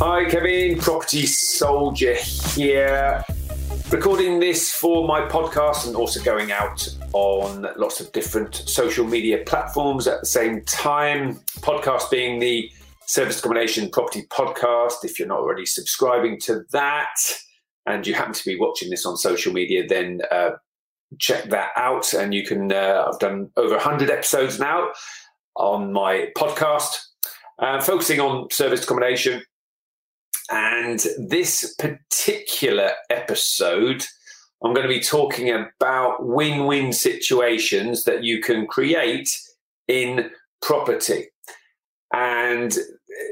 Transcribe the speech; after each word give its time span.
Hi, 0.00 0.26
Kevin, 0.26 0.78
Property 0.78 1.26
Soldier 1.26 2.14
here. 2.14 3.24
Recording 3.90 4.38
this 4.38 4.72
for 4.72 5.04
my 5.08 5.22
podcast 5.22 5.88
and 5.88 5.96
also 5.96 6.22
going 6.22 6.52
out 6.52 6.88
on 7.14 7.66
lots 7.76 7.98
of 7.98 8.12
different 8.12 8.54
social 8.54 9.04
media 9.04 9.42
platforms 9.44 10.06
at 10.06 10.20
the 10.20 10.26
same 10.26 10.62
time. 10.66 11.40
Podcast 11.62 12.12
being 12.12 12.38
the 12.38 12.70
Service 13.06 13.40
Accommodation 13.40 13.90
Property 13.90 14.22
Podcast. 14.30 15.02
If 15.02 15.18
you're 15.18 15.26
not 15.26 15.40
already 15.40 15.66
subscribing 15.66 16.38
to 16.42 16.62
that 16.70 17.16
and 17.84 18.06
you 18.06 18.14
happen 18.14 18.34
to 18.34 18.44
be 18.44 18.56
watching 18.56 18.90
this 18.90 19.04
on 19.04 19.16
social 19.16 19.52
media, 19.52 19.84
then 19.84 20.20
uh, 20.30 20.50
check 21.18 21.50
that 21.50 21.70
out. 21.74 22.14
And 22.14 22.32
you 22.32 22.46
can, 22.46 22.70
uh, 22.70 23.08
I've 23.10 23.18
done 23.18 23.50
over 23.56 23.74
100 23.74 24.10
episodes 24.10 24.60
now 24.60 24.90
on 25.56 25.92
my 25.92 26.28
podcast, 26.36 27.00
uh, 27.58 27.80
focusing 27.80 28.20
on 28.20 28.48
service 28.52 28.84
accommodation 28.84 29.42
and 30.50 31.04
this 31.18 31.74
particular 31.74 32.92
episode, 33.10 34.04
I'm 34.62 34.74
going 34.74 34.86
to 34.86 34.92
be 34.92 35.00
talking 35.00 35.50
about 35.50 36.26
win 36.26 36.66
win 36.66 36.92
situations 36.92 38.04
that 38.04 38.24
you 38.24 38.40
can 38.40 38.66
create 38.66 39.28
in 39.86 40.30
property. 40.62 41.26
And 42.12 42.76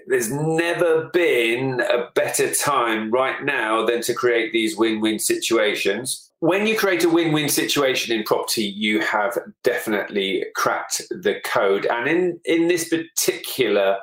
there's 0.07 0.31
never 0.31 1.09
been 1.13 1.81
a 1.81 2.11
better 2.15 2.53
time 2.55 3.11
right 3.11 3.43
now 3.45 3.87
than 3.87 4.03
to 4.03 4.15
create 4.15 4.53
these 4.53 4.77
win 4.77 5.01
win 5.01 5.19
situations. 5.19 6.31
When 6.41 6.67
you 6.67 6.77
create 6.77 7.03
a 7.03 7.09
win 7.09 7.33
win 7.33 7.49
situation 7.49 8.17
in 8.17 8.25
property, 8.25 8.65
you 8.65 9.01
have 9.01 9.39
definitely 9.65 10.45
cracked 10.55 11.03
the 11.11 11.41
code. 11.45 11.87
And 11.87 12.09
in, 12.09 12.41
in 12.45 12.69
this 12.69 12.89
particular 12.89 13.97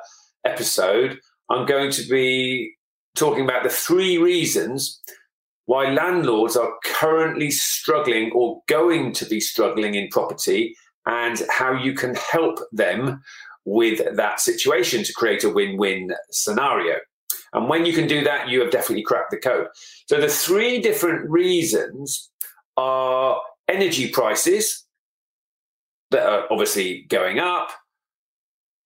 episode, 0.44 1.20
I'm 1.48 1.64
going 1.64 1.92
to 1.92 2.02
be 2.08 2.74
talking 3.14 3.44
about 3.44 3.62
the 3.62 3.70
three 3.70 4.18
reasons 4.18 5.00
why 5.66 5.90
landlords 5.90 6.56
are 6.56 6.74
currently 6.84 7.50
struggling 7.50 8.30
or 8.32 8.62
going 8.68 9.12
to 9.12 9.24
be 9.24 9.40
struggling 9.40 9.94
in 9.94 10.08
property 10.08 10.76
and 11.06 11.42
how 11.50 11.72
you 11.72 11.94
can 11.94 12.14
help 12.14 12.58
them 12.72 13.22
with 13.64 14.16
that 14.16 14.40
situation 14.40 15.02
to 15.04 15.12
create 15.14 15.44
a 15.44 15.50
win 15.50 15.76
win 15.76 16.12
scenario. 16.30 16.96
And 17.54 17.68
when 17.68 17.86
you 17.86 17.92
can 17.92 18.06
do 18.06 18.22
that, 18.24 18.48
you 18.48 18.60
have 18.60 18.70
definitely 18.70 19.04
cracked 19.04 19.30
the 19.30 19.38
code. 19.38 19.68
So 20.06 20.20
the 20.20 20.28
three 20.28 20.80
different 20.80 21.30
reasons 21.30 22.30
are 22.76 23.40
energy 23.68 24.08
prices 24.10 24.84
that 26.10 26.26
are 26.26 26.46
obviously 26.50 27.06
going 27.08 27.38
up, 27.38 27.70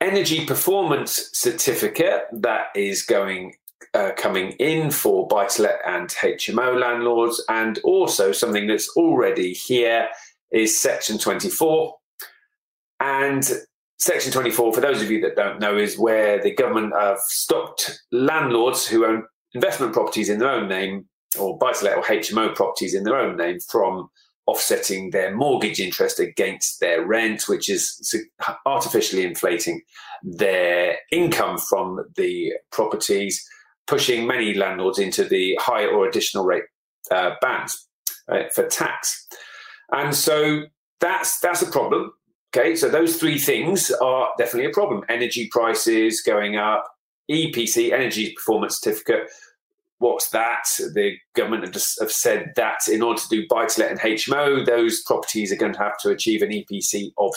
energy 0.01 0.45
performance 0.45 1.31
certificate 1.33 2.27
that 2.33 2.67
is 2.75 3.03
going 3.03 3.55
uh, 3.95 4.11
coming 4.17 4.53
in 4.53 4.91
for 4.91 5.27
buy 5.27 5.47
to 5.47 5.62
let 5.62 5.81
and 5.87 6.09
HMO 6.09 6.79
landlords, 6.79 7.43
and 7.48 7.79
also 7.84 8.33
something 8.33 8.67
that's 8.67 8.89
already 8.97 9.53
here 9.53 10.09
is 10.51 10.79
Section 10.79 11.19
24. 11.19 11.94
And 13.00 13.49
Section 13.99 14.33
24, 14.33 14.72
for 14.72 14.81
those 14.81 15.03
of 15.03 15.11
you 15.11 15.21
that 15.22 15.37
don't 15.37 15.61
know, 15.61 15.77
is 15.77 15.99
where 15.99 16.41
the 16.43 16.55
government 16.55 16.93
have 16.99 17.19
stopped 17.19 18.03
landlords 18.12 18.87
who 18.87 19.05
own 19.05 19.25
investment 19.55 19.93
properties 19.93 20.28
in 20.28 20.39
their 20.39 20.50
own 20.50 20.69
name 20.69 21.06
or 21.39 21.59
buy 21.59 21.72
to 21.72 21.84
let 21.84 21.97
or 21.97 22.03
HMO 22.03 22.55
properties 22.55 22.95
in 22.95 23.05
their 23.05 23.16
own 23.16 23.37
name 23.37 23.59
from 23.60 24.09
offsetting 24.47 25.10
their 25.10 25.34
mortgage 25.34 25.78
interest 25.78 26.19
against 26.19 26.81
their 26.81 27.05
rent, 27.05 27.49
which 27.49 27.69
is 27.69 28.15
artificially 28.65 29.25
inflating 29.25 29.83
their 30.22 30.97
income 31.12 31.59
from 31.59 32.03
the 32.16 32.53
properties 32.72 33.47
pushing 33.88 34.26
many 34.26 34.54
landlords 34.54 34.99
into 34.99 35.25
the 35.25 35.59
high 35.60 35.87
or 35.87 36.06
additional 36.06 36.44
rate 36.44 36.65
uh, 37.10 37.32
bands 37.41 37.88
right, 38.28 38.53
for 38.53 38.66
tax. 38.66 39.26
And 39.91 40.15
so 40.15 40.65
that's 41.00 41.41
that's 41.41 41.62
a 41.62 41.71
problem. 41.71 42.12
Okay, 42.54 42.77
so 42.77 42.88
those 42.88 43.16
three 43.16 43.38
things 43.38 43.91
are 43.91 44.31
definitely 44.38 44.71
a 44.71 44.75
problem. 44.75 45.04
Energy 45.09 45.48
prices 45.50 46.22
going 46.22 46.56
up, 46.56 46.84
EPC, 47.31 47.93
Energy 47.93 48.32
Performance 48.34 48.81
Certificate. 48.81 49.31
What's 49.98 50.31
that? 50.31 50.65
The 50.94 51.16
government 51.34 51.65
have, 51.65 51.72
just, 51.72 52.00
have 52.00 52.12
said 52.12 52.53
that 52.56 52.88
in 52.91 53.03
order 53.03 53.21
to 53.21 53.28
do 53.28 53.47
buy 53.50 53.66
to 53.66 53.81
let 53.81 53.91
and 53.91 54.00
HMO, 54.00 54.65
those 54.65 55.03
properties 55.03 55.53
are 55.53 55.56
going 55.56 55.72
to 55.72 55.78
have 55.78 55.98
to 55.98 56.10
achieve 56.10 56.41
an 56.41 56.50
EPC 56.50 57.10
of 57.19 57.34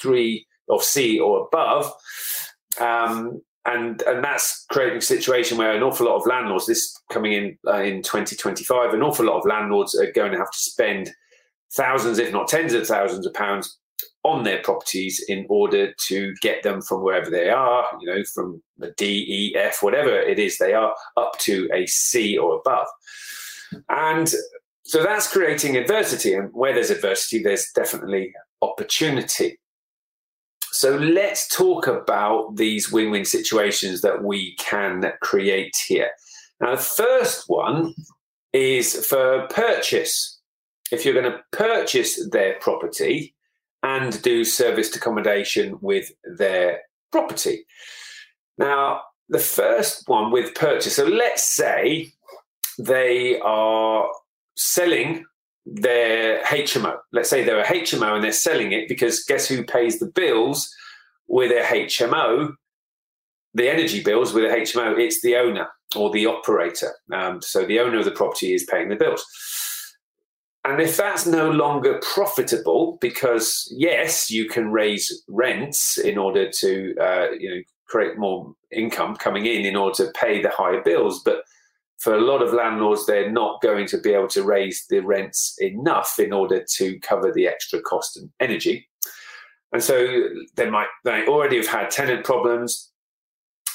three 0.00 0.46
of 0.68 0.82
C 0.82 1.18
or 1.18 1.46
above. 1.46 1.92
Um, 2.80 3.42
and 3.66 4.02
and 4.02 4.24
that's 4.24 4.64
creating 4.70 4.98
a 4.98 5.02
situation 5.02 5.58
where 5.58 5.76
an 5.76 5.82
awful 5.82 6.06
lot 6.06 6.16
of 6.16 6.26
landlords, 6.26 6.66
this 6.66 6.98
coming 7.12 7.32
in 7.32 7.58
uh, 7.66 7.82
in 7.82 8.02
2025, 8.02 8.94
an 8.94 9.02
awful 9.02 9.26
lot 9.26 9.38
of 9.38 9.46
landlords 9.46 9.94
are 9.94 10.10
going 10.12 10.32
to 10.32 10.38
have 10.38 10.50
to 10.50 10.58
spend 10.58 11.10
thousands, 11.74 12.18
if 12.18 12.32
not 12.32 12.48
tens 12.48 12.72
of 12.72 12.86
thousands 12.86 13.26
of 13.26 13.34
pounds 13.34 13.78
on 14.22 14.44
their 14.44 14.62
properties 14.62 15.24
in 15.28 15.46
order 15.48 15.92
to 16.06 16.34
get 16.42 16.62
them 16.62 16.82
from 16.82 17.02
wherever 17.02 17.30
they 17.30 17.48
are, 17.48 17.86
you 18.00 18.06
know, 18.06 18.22
from 18.34 18.62
a 18.82 18.90
D, 18.96 19.24
E, 19.28 19.56
F, 19.56 19.82
whatever 19.82 20.18
it 20.18 20.38
is 20.38 20.58
they 20.58 20.74
are, 20.74 20.94
up 21.16 21.38
to 21.38 21.68
a 21.72 21.86
C 21.86 22.36
or 22.36 22.56
above. 22.56 22.86
And 23.88 24.32
so 24.84 25.02
that's 25.02 25.32
creating 25.32 25.76
adversity. 25.76 26.34
And 26.34 26.50
where 26.52 26.74
there's 26.74 26.90
adversity, 26.90 27.42
there's 27.42 27.70
definitely 27.74 28.34
opportunity. 28.62 29.59
So 30.80 30.96
let's 30.96 31.46
talk 31.46 31.86
about 31.86 32.56
these 32.56 32.90
win 32.90 33.10
win 33.10 33.26
situations 33.26 34.00
that 34.00 34.24
we 34.24 34.54
can 34.56 35.12
create 35.20 35.76
here. 35.86 36.08
Now, 36.58 36.70
the 36.70 36.80
first 36.80 37.44
one 37.48 37.94
is 38.54 39.06
for 39.06 39.46
purchase. 39.50 40.40
If 40.90 41.04
you're 41.04 41.12
going 41.12 41.30
to 41.30 41.42
purchase 41.52 42.26
their 42.30 42.54
property 42.60 43.34
and 43.82 44.22
do 44.22 44.42
serviced 44.42 44.96
accommodation 44.96 45.76
with 45.82 46.12
their 46.24 46.80
property. 47.12 47.66
Now, 48.56 49.02
the 49.28 49.38
first 49.38 50.08
one 50.08 50.32
with 50.32 50.54
purchase. 50.54 50.96
So 50.96 51.04
let's 51.04 51.42
say 51.42 52.10
they 52.78 53.38
are 53.40 54.08
selling 54.56 55.26
their 55.66 56.42
HMO. 56.44 56.96
Let's 57.12 57.30
say 57.30 57.44
they're 57.44 57.60
a 57.60 57.66
HMO 57.66 58.14
and 58.14 58.24
they're 58.24 58.32
selling 58.32 58.72
it 58.72 58.88
because 58.88 59.24
guess 59.24 59.46
who 59.46 59.64
pays 59.64 59.98
the 59.98 60.06
bills 60.06 60.72
with 61.28 61.50
a 61.50 61.62
HMO? 61.62 62.54
The 63.54 63.68
energy 63.68 64.02
bills 64.02 64.32
with 64.32 64.44
a 64.44 64.48
HMO, 64.48 64.98
it's 64.98 65.20
the 65.22 65.36
owner 65.36 65.68
or 65.96 66.10
the 66.10 66.26
operator. 66.26 66.94
Um, 67.12 67.42
so 67.42 67.64
the 67.64 67.80
owner 67.80 67.98
of 67.98 68.04
the 68.04 68.10
property 68.12 68.54
is 68.54 68.64
paying 68.64 68.88
the 68.88 68.96
bills. 68.96 69.24
And 70.64 70.80
if 70.80 70.96
that's 70.96 71.26
no 71.26 71.50
longer 71.50 72.00
profitable, 72.02 72.98
because 73.00 73.72
yes, 73.74 74.30
you 74.30 74.46
can 74.46 74.70
raise 74.70 75.22
rents 75.28 75.96
in 75.98 76.18
order 76.18 76.50
to 76.50 76.94
uh, 77.00 77.30
you 77.38 77.50
know 77.50 77.62
create 77.88 78.18
more 78.18 78.54
income 78.70 79.16
coming 79.16 79.46
in 79.46 79.64
in 79.64 79.74
order 79.74 80.04
to 80.04 80.12
pay 80.12 80.42
the 80.42 80.50
higher 80.50 80.82
bills, 80.82 81.22
but 81.24 81.42
for 82.00 82.14
a 82.14 82.20
lot 82.20 82.42
of 82.42 82.54
landlords, 82.54 83.04
they're 83.04 83.30
not 83.30 83.60
going 83.60 83.86
to 83.86 83.98
be 83.98 84.12
able 84.12 84.28
to 84.28 84.42
raise 84.42 84.86
the 84.88 85.00
rents 85.00 85.54
enough 85.58 86.18
in 86.18 86.32
order 86.32 86.64
to 86.76 86.98
cover 87.00 87.30
the 87.30 87.46
extra 87.46 87.80
cost 87.82 88.16
and 88.16 88.30
energy. 88.40 88.88
And 89.72 89.82
so 89.82 90.28
they 90.56 90.68
might 90.68 90.88
they 91.04 91.26
already 91.26 91.58
have 91.58 91.66
had 91.66 91.90
tenant 91.90 92.24
problems 92.24 92.90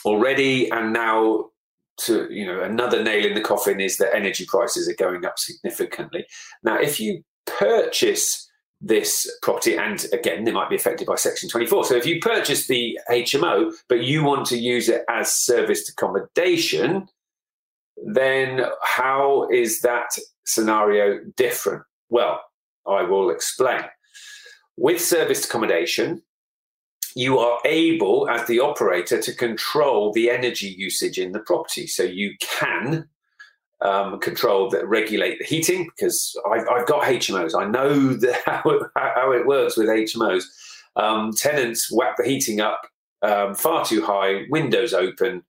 already, 0.04 0.70
and 0.70 0.92
now 0.92 1.52
to 1.98 2.28
you 2.30 2.46
know 2.46 2.62
another 2.62 3.02
nail 3.02 3.26
in 3.26 3.36
the 3.36 3.42
coffin 3.42 3.80
is 3.80 3.98
that 3.98 4.14
energy 4.14 4.46
prices 4.46 4.90
are 4.90 4.96
going 4.96 5.24
up 5.24 5.40
significantly. 5.40 6.26
Now, 6.64 6.78
if 6.78 7.00
you 7.00 7.24
purchase 7.46 8.50
this 8.82 9.32
property, 9.42 9.78
and 9.78 10.06
again, 10.12 10.44
they 10.44 10.52
might 10.52 10.70
be 10.70 10.76
affected 10.76 11.08
by 11.08 11.16
Section 11.16 11.48
24. 11.48 11.86
So 11.86 11.96
if 11.96 12.06
you 12.06 12.20
purchase 12.20 12.68
the 12.68 13.00
HMO, 13.10 13.72
but 13.88 14.04
you 14.04 14.24
want 14.24 14.48
to 14.48 14.58
use 14.58 14.90
it 14.90 15.04
as 15.10 15.34
serviced 15.34 15.90
accommodation, 15.90 17.08
then 17.98 18.66
how 18.84 19.48
is 19.50 19.82
that 19.82 20.18
scenario 20.46 21.20
different? 21.36 21.84
Well, 22.10 22.42
I 22.88 23.04
will 23.04 23.30
explain. 23.30 23.84
With 24.78 25.02
serviced 25.02 25.46
accommodation, 25.46 26.22
you 27.16 27.40
are 27.40 27.60
able, 27.64 28.30
as 28.30 28.46
the 28.48 28.60
operator, 28.60 29.22
to 29.22 29.34
control 29.34 30.12
the 30.12 30.30
energy 30.30 30.68
usage 30.68 31.18
in 31.18 31.32
the 31.32 31.40
property. 31.40 31.88
So 31.88 32.04
you 32.04 32.36
can 32.42 33.08
um, 33.82 34.20
control 34.20 34.70
that 34.70 34.88
regulate 34.88 35.40
the 35.40 35.46
heating 35.46 35.88
because 35.96 36.38
I've, 36.52 36.68
I've, 36.68 36.88
got 36.88 37.04
HMOs. 37.04 37.60
I 37.60 37.66
know 37.66 38.14
the, 38.14 38.36
how, 38.46 38.62
it, 38.66 38.82
how 38.96 39.32
it 39.32 39.48
works 39.48 39.78
with 39.78 39.88
HMOs. 39.88 40.44
Um, 40.98 41.34
tenants 41.34 41.92
whack 41.92 42.18
the 42.18 42.26
heating 42.26 42.60
up 42.60 42.82
um, 43.22 43.56
far 43.56 43.86
too 43.86 44.04
high, 44.06 44.44
windows 44.50 44.94
open, 44.94 45.44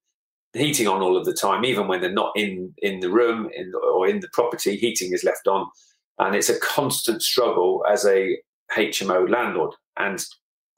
heating 0.56 0.88
on 0.88 1.02
all 1.02 1.16
of 1.16 1.24
the 1.24 1.34
time, 1.34 1.64
even 1.64 1.88
when 1.88 2.00
they're 2.00 2.12
not 2.12 2.32
in 2.36 2.74
in 2.78 3.00
the 3.00 3.10
room 3.10 3.48
in, 3.54 3.72
or 3.74 4.08
in 4.08 4.20
the 4.20 4.28
property. 4.32 4.76
Heating 4.76 5.12
is 5.12 5.24
left 5.24 5.46
on, 5.46 5.66
and 6.18 6.34
it's 6.34 6.48
a 6.48 6.58
constant 6.60 7.22
struggle 7.22 7.84
as 7.90 8.04
a 8.04 8.38
HMO 8.76 9.28
landlord. 9.30 9.74
And 9.96 10.24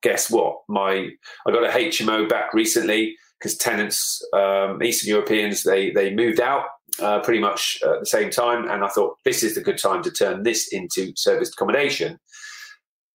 guess 0.02 0.30
what? 0.30 0.58
My 0.68 1.08
I 1.46 1.50
got 1.50 1.64
a 1.64 1.78
HMO 1.78 2.28
back 2.28 2.52
recently 2.54 3.16
because 3.38 3.56
tenants, 3.56 4.22
um, 4.32 4.82
Eastern 4.82 5.10
Europeans, 5.10 5.62
they 5.62 5.90
they 5.90 6.14
moved 6.14 6.40
out 6.40 6.64
uh, 7.00 7.20
pretty 7.20 7.40
much 7.40 7.78
at 7.84 8.00
the 8.00 8.06
same 8.06 8.30
time, 8.30 8.68
and 8.68 8.84
I 8.84 8.88
thought 8.88 9.16
this 9.24 9.42
is 9.42 9.54
the 9.54 9.60
good 9.60 9.78
time 9.78 10.02
to 10.02 10.10
turn 10.10 10.42
this 10.42 10.68
into 10.72 11.12
serviced 11.16 11.54
accommodation 11.54 12.18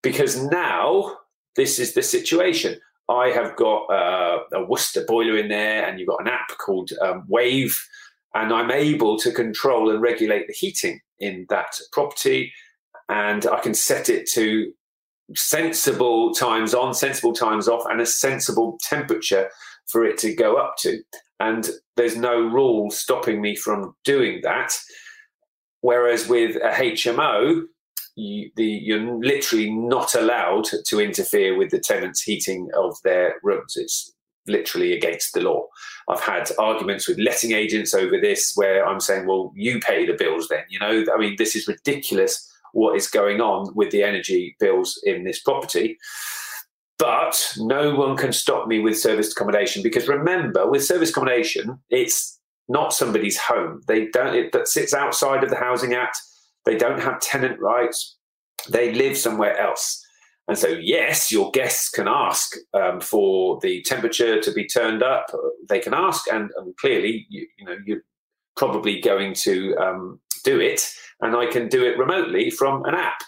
because 0.02 0.42
now 0.44 1.18
this 1.56 1.80
is 1.80 1.94
the 1.94 2.04
situation. 2.04 2.80
I 3.10 3.30
have 3.30 3.56
got 3.56 3.86
uh, 3.86 4.40
a 4.54 4.64
Worcester 4.66 5.04
boiler 5.06 5.38
in 5.38 5.50
there, 5.50 5.86
and 5.86 6.00
you've 6.00 6.08
got 6.08 6.22
an 6.22 6.28
app 6.28 6.58
called 6.58 6.92
um, 7.02 7.26
Wave, 7.28 7.78
and 8.34 8.54
I'm 8.54 8.72
able 8.72 9.18
to 9.20 9.32
control 9.32 9.90
and 9.90 10.02
regulate 10.02 10.48
the 10.48 10.54
heating 10.54 11.00
in 11.20 11.46
that 11.50 11.78
property, 11.92 12.54
and 13.10 13.46
I 13.46 13.60
can 13.60 13.74
set 13.74 14.10
it 14.10 14.28
to 14.34 14.72
sensible 15.36 16.34
times 16.34 16.74
on, 16.74 16.94
sensible 16.94 17.34
times 17.34 17.68
off, 17.68 17.86
and 17.90 18.02
a 18.02 18.06
sensible 18.06 18.80
temperature 18.82 19.50
for 19.88 20.06
it 20.06 20.18
to 20.20 20.34
go 20.34 20.56
up 20.56 20.76
to. 20.80 21.00
And 21.40 21.70
there's 21.98 22.16
no 22.16 22.40
rule 22.40 22.90
stopping 22.90 23.42
me 23.42 23.56
from 23.56 23.96
doing 24.06 24.42
that. 24.44 24.74
Whereas 25.82 26.30
with 26.30 26.56
a 26.56 26.70
HMO, 26.70 27.64
you, 28.16 28.52
the, 28.56 28.66
you're 28.66 29.20
literally 29.20 29.72
not 29.72 30.14
allowed 30.16 30.66
to 30.86 31.00
interfere 31.00 31.58
with 31.58 31.72
the 31.72 31.80
tenant's 31.80 32.22
heating 32.22 32.70
of 32.76 32.96
their 33.04 33.36
rooms. 33.44 33.76
It's 33.76 34.14
literally 34.48 34.94
against 34.94 35.34
the 35.34 35.42
law. 35.42 35.66
I've 36.10 36.22
had 36.22 36.52
arguments 36.60 37.08
with 37.08 37.18
letting 37.18 37.54
agents 37.54 37.94
over 37.94 38.20
this 38.20 38.54
where 38.56 38.86
I'm 38.86 39.00
saying, 39.00 39.26
well, 39.26 39.52
you 39.56 39.80
pay 39.80 40.06
the 40.06 40.14
bills 40.14 40.48
then. 40.50 40.64
You 40.70 40.80
know, 40.80 41.06
I 41.14 41.18
mean, 41.18 41.36
this 41.38 41.56
is 41.56 41.68
ridiculous 41.68 42.50
what 42.74 42.96
is 42.96 43.08
going 43.08 43.40
on 43.40 43.74
with 43.76 43.92
the 43.92 44.04
energy 44.04 44.56
bills 44.60 45.00
in 45.04 45.24
this 45.24 45.40
property. 45.42 45.98
But 47.00 47.54
no 47.58 47.96
one 47.96 48.16
can 48.16 48.34
stop 48.34 48.68
me 48.68 48.80
with 48.80 49.00
service 49.00 49.32
accommodation 49.32 49.82
because 49.82 50.08
remember, 50.08 50.70
with 50.70 50.86
service 50.86 51.10
accommodation, 51.10 51.80
it's 51.90 52.40
not 52.70 52.94
somebody's 52.94 53.38
home. 53.38 53.82
They 53.88 54.08
don't. 54.08 54.36
It 54.36 54.52
that 54.54 54.68
sits 54.68 54.94
outside 54.94 55.44
of 55.44 55.50
the 55.50 55.56
Housing 55.56 55.94
Act. 55.94 56.18
They 56.66 56.78
don't 56.78 57.00
have 57.00 57.20
tenant 57.20 57.60
rights. 57.60 58.18
They 58.70 58.94
live 58.94 59.18
somewhere 59.18 59.58
else. 59.58 60.04
And 60.48 60.58
so, 60.58 60.68
yes, 60.68 61.32
your 61.32 61.52
guests 61.52 61.90
can 61.90 62.08
ask 62.08 62.56
um, 62.74 63.00
for 63.00 63.60
the 63.62 63.82
temperature 63.84 64.42
to 64.42 64.52
be 64.52 64.68
turned 64.68 65.02
up. 65.02 65.28
They 65.70 65.80
can 65.80 65.94
ask, 65.94 66.28
and, 66.32 66.50
and 66.58 66.76
clearly, 66.78 67.26
you, 67.30 67.48
you, 67.58 67.66
know, 67.66 67.78
you're 67.86 68.04
probably 68.58 69.00
going 69.00 69.34
to 69.36 69.76
um, 69.78 70.20
do 70.44 70.60
it. 70.60 70.90
And 71.22 71.36
I 71.36 71.46
can 71.46 71.70
do 71.70 71.86
it 71.86 71.98
remotely 71.98 72.50
from 72.50 72.84
an 72.84 72.96
app, 72.96 73.22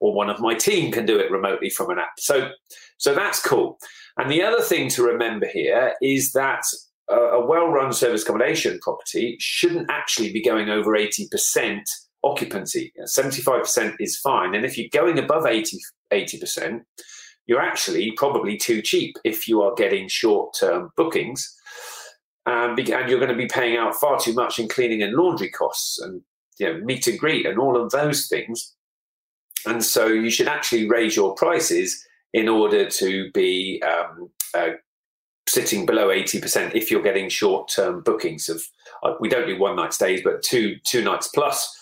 or 0.00 0.12
one 0.12 0.28
of 0.28 0.40
my 0.40 0.54
team 0.54 0.90
can 0.90 1.06
do 1.06 1.18
it 1.20 1.30
remotely 1.30 1.70
from 1.70 1.90
an 1.90 1.98
app. 2.00 2.18
So, 2.18 2.50
so 2.98 3.14
that's 3.14 3.40
cool. 3.40 3.78
And 4.16 4.30
the 4.30 4.42
other 4.42 4.62
thing 4.62 4.88
to 4.90 5.04
remember 5.04 5.46
here 5.46 5.94
is 6.02 6.32
that 6.32 6.62
a, 7.08 7.14
a 7.14 7.46
well-run 7.46 7.92
service 7.92 8.22
accommodation 8.22 8.80
property 8.80 9.36
shouldn't 9.38 9.88
actually 9.88 10.32
be 10.32 10.42
going 10.42 10.68
over 10.68 10.92
80% 10.92 11.82
occupancy. 12.26 12.92
75% 13.00 13.96
is 14.00 14.18
fine. 14.18 14.54
And 14.54 14.64
if 14.64 14.76
you're 14.76 14.88
going 14.92 15.18
above 15.18 15.46
80, 15.46 15.78
80%, 16.12 16.82
you're 17.46 17.60
actually 17.60 18.12
probably 18.12 18.56
too 18.56 18.82
cheap 18.82 19.16
if 19.24 19.46
you 19.46 19.62
are 19.62 19.74
getting 19.74 20.08
short-term 20.08 20.90
bookings. 20.96 21.54
Um, 22.46 22.76
and 22.78 22.88
you're 22.88 23.18
going 23.18 23.28
to 23.28 23.34
be 23.34 23.48
paying 23.48 23.76
out 23.76 23.96
far 23.96 24.18
too 24.18 24.32
much 24.32 24.58
in 24.58 24.68
cleaning 24.68 25.02
and 25.02 25.14
laundry 25.14 25.50
costs 25.50 26.00
and 26.00 26.22
you 26.58 26.66
know 26.72 26.80
meet 26.84 27.06
and 27.08 27.18
greet 27.18 27.44
and 27.44 27.58
all 27.58 27.80
of 27.80 27.90
those 27.90 28.28
things. 28.28 28.74
And 29.66 29.82
so 29.82 30.06
you 30.06 30.30
should 30.30 30.46
actually 30.46 30.88
raise 30.88 31.16
your 31.16 31.34
prices 31.34 32.04
in 32.32 32.48
order 32.48 32.88
to 32.88 33.30
be 33.32 33.82
um, 33.82 34.30
uh, 34.54 34.74
sitting 35.48 35.86
below 35.86 36.08
80% 36.08 36.74
if 36.74 36.90
you're 36.90 37.02
getting 37.02 37.28
short-term 37.28 38.02
bookings 38.02 38.48
of 38.48 38.64
uh, 39.02 39.14
we 39.20 39.28
don't 39.28 39.46
do 39.46 39.58
one 39.58 39.76
night 39.76 39.92
stays 39.92 40.20
but 40.22 40.42
two 40.42 40.76
two 40.84 41.02
nights 41.02 41.28
plus 41.28 41.76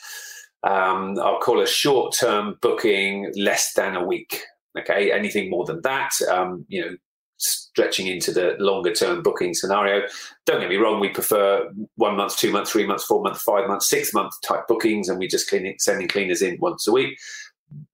um, 0.65 1.19
i'll 1.21 1.41
call 1.41 1.61
a 1.61 1.67
short-term 1.67 2.57
booking 2.61 3.33
less 3.37 3.73
than 3.75 3.97
a 3.97 4.05
week 4.05 4.43
okay 4.79 5.13
anything 5.13 5.51
more 5.51 5.65
than 5.65 5.81
that 5.83 6.11
um, 6.31 6.65
you 6.69 6.81
know 6.81 6.97
stretching 7.37 8.07
into 8.07 8.31
the 8.31 8.55
longer 8.61 8.93
term 8.93 9.21
booking 9.21 9.53
scenario 9.53 10.07
don't 10.47 10.61
get 10.61 10.69
me 10.69 10.77
wrong 10.77 11.01
we 11.01 11.09
prefer 11.09 11.69
one 11.97 12.17
month 12.17 12.37
two 12.37 12.53
months 12.53 12.71
three 12.71 12.87
months 12.87 13.05
four 13.05 13.23
months 13.23 13.43
five 13.43 13.67
months 13.67 13.89
six 13.89 14.15
month 14.15 14.33
type 14.43 14.67
bookings 14.69 15.09
and 15.09 15.19
we 15.19 15.27
just 15.27 15.53
sending 15.79 16.09
cleaners 16.09 16.43
in 16.43 16.57
once 16.61 16.87
a 16.87 16.93
week 16.93 17.19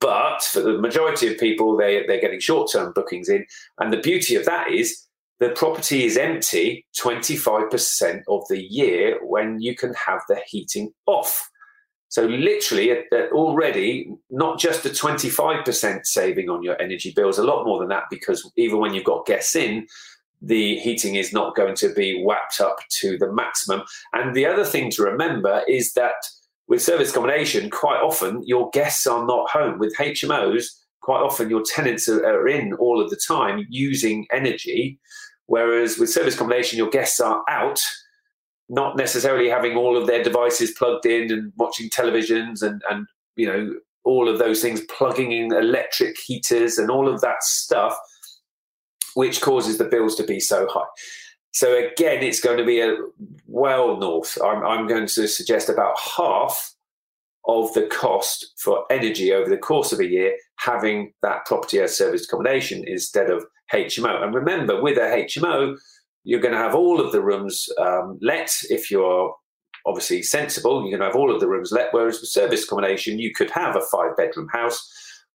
but 0.01 0.43
for 0.43 0.61
the 0.61 0.79
majority 0.79 1.33
of 1.33 1.39
people, 1.39 1.77
they, 1.77 2.05
they're 2.07 2.21
getting 2.21 2.41
short 2.41 2.71
term 2.73 2.93
bookings 2.95 3.29
in. 3.29 3.47
And 3.79 3.93
the 3.93 4.01
beauty 4.01 4.35
of 4.37 4.45
that 4.47 4.71
is 4.71 5.07
the 5.39 5.51
property 5.51 6.05
is 6.05 6.17
empty 6.17 6.87
25% 6.99 8.23
of 8.29 8.43
the 8.49 8.63
year 8.63 9.19
when 9.25 9.61
you 9.61 9.75
can 9.75 9.95
have 9.95 10.21
the 10.29 10.41
heating 10.47 10.93
off. 11.07 11.50
So, 12.11 12.27
literally, 12.27 12.93
already, 13.33 14.13
not 14.31 14.59
just 14.59 14.85
a 14.85 14.91
25% 14.91 16.05
saving 16.05 16.51
on 16.51 16.63
your 16.63 16.81
energy 16.83 17.13
bills, 17.15 17.39
a 17.39 17.45
lot 17.45 17.65
more 17.65 17.79
than 17.79 17.89
that, 17.89 18.05
because 18.11 18.51
even 18.57 18.79
when 18.79 18.93
you've 18.93 19.05
got 19.05 19.27
guests 19.27 19.55
in, 19.57 19.87
the 20.43 20.77
heating 20.79 21.15
is 21.15 21.33
not 21.33 21.55
going 21.55 21.75
to 21.77 21.93
be 21.95 22.23
whacked 22.25 22.61
up 22.61 22.79
to 23.01 23.17
the 23.19 23.33
maximum. 23.33 23.83
And 24.13 24.35
the 24.35 24.47
other 24.47 24.65
thing 24.65 24.91
to 24.93 25.03
remember 25.03 25.63
is 25.69 25.93
that 25.95 26.15
with 26.67 26.83
service 26.83 27.11
accommodation, 27.11 27.71
quite 27.71 28.01
often 28.01 28.43
your 28.45 28.71
guests 28.71 29.07
are 29.07 29.27
not 29.27 29.51
home. 29.51 29.79
With 29.79 29.97
HMOs, 29.97 30.65
quite 31.03 31.21
often 31.21 31.51
your 31.51 31.63
tenants 31.63 32.09
are, 32.09 32.25
are 32.25 32.49
in 32.49 32.73
all 32.75 33.01
of 33.01 33.11
the 33.11 33.21
time 33.27 33.67
using 33.69 34.27
energy. 34.33 34.99
Whereas 35.47 35.99
with 35.99 36.11
service 36.11 36.35
accommodation, 36.35 36.79
your 36.79 36.91
guests 36.91 37.21
are 37.21 37.43
out, 37.49 37.81
not 38.71 38.97
necessarily 38.97 39.49
having 39.49 39.77
all 39.77 39.97
of 39.97 40.07
their 40.07 40.23
devices 40.23 40.71
plugged 40.71 41.05
in 41.05 41.31
and 41.33 41.53
watching 41.57 41.91
televisions 41.91 42.63
and, 42.63 42.81
and 42.89 43.07
you 43.35 43.47
know, 43.47 43.75
all 44.05 44.29
of 44.29 44.39
those 44.39 44.63
things, 44.63 44.81
plugging 44.83 45.33
in 45.33 45.53
electric 45.53 46.17
heaters 46.17 46.79
and 46.79 46.89
all 46.91 47.09
of 47.09 47.21
that 47.21 47.43
stuff, 47.43 47.99
which 49.15 49.41
causes 49.41 49.77
the 49.77 49.85
bills 49.85 50.15
to 50.15 50.23
be 50.23 50.39
so 50.39 50.69
high. 50.71 50.87
So 51.53 51.77
again, 51.77 52.23
it's 52.23 52.41
going 52.41 52.59
to 52.59 52.65
be 52.65 52.81
a 52.81 52.97
well 53.47 53.97
north. 53.97 54.39
I'm, 54.43 54.65
I'm 54.65 54.87
going 54.87 55.07
to 55.07 55.27
suggest 55.27 55.69
about 55.69 55.99
half 55.99 56.73
of 57.49 57.75
the 57.75 57.87
cost 57.89 58.53
for 58.57 58.85
energy 58.89 59.33
over 59.33 59.51
the 59.51 59.57
course 59.57 59.93
of 59.93 59.99
a 59.99 60.07
year 60.07 60.37
having 60.57 61.13
that 61.23 61.45
property 61.45 61.81
as 61.81 61.97
service 61.97 62.25
accommodation 62.25 62.85
instead 62.87 63.31
of 63.31 63.45
HMO. 63.73 64.23
And 64.23 64.33
remember, 64.33 64.81
with 64.81 64.97
a 64.97 65.25
HMO, 65.27 65.77
you're 66.25 66.41
going 66.41 66.55
to 66.55 66.59
have 66.59 66.75
all 66.75 67.01
of 67.01 67.13
the 67.13 67.23
rooms 67.23 67.69
um, 67.79 68.19
let 68.21 68.53
if 68.69 68.91
you're 68.91 69.35
obviously 69.87 70.23
sensible. 70.23 70.83
You're 70.83 70.99
going 70.99 71.01
to 71.01 71.07
have 71.07 71.17
all 71.17 71.35
of 71.35 71.41
the 71.41 71.49
rooms 71.49 71.73
let. 71.73 71.93
Whereas 71.93 72.21
with 72.21 72.29
service 72.29 72.65
accommodation, 72.65 73.19
you 73.19 73.33
could 73.33 73.51
have 73.51 73.77
a 73.77 73.81
five 73.81 74.17
bedroom 74.17 74.49
house 74.53 74.87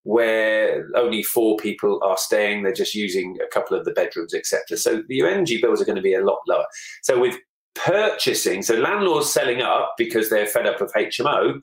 where 0.04 0.88
only 0.96 1.24
four 1.24 1.58
people 1.58 2.00
are 2.04 2.18
staying. 2.18 2.62
They're 2.62 2.74
just 2.74 2.94
using 2.94 3.38
a 3.44 3.52
couple 3.52 3.76
of 3.76 3.86
the 3.86 3.92
bedrooms, 3.92 4.34
etc. 4.36 4.78
So 4.78 5.04
your 5.10 5.28
energy 5.28 5.60
bills 5.60 5.82
are 5.82 5.86
going 5.86 5.96
to 5.96 6.02
be 6.02 6.14
a 6.14 6.24
lot 6.24 6.40
lower. 6.48 6.66
So 7.02 7.20
with 7.20 7.38
purchasing, 7.74 8.62
so 8.62 8.76
landlords 8.76 9.32
selling 9.32 9.62
up 9.62 9.96
because 9.98 10.30
they're 10.30 10.46
fed 10.46 10.68
up 10.68 10.80
of 10.80 10.94
HMO, 10.94 11.60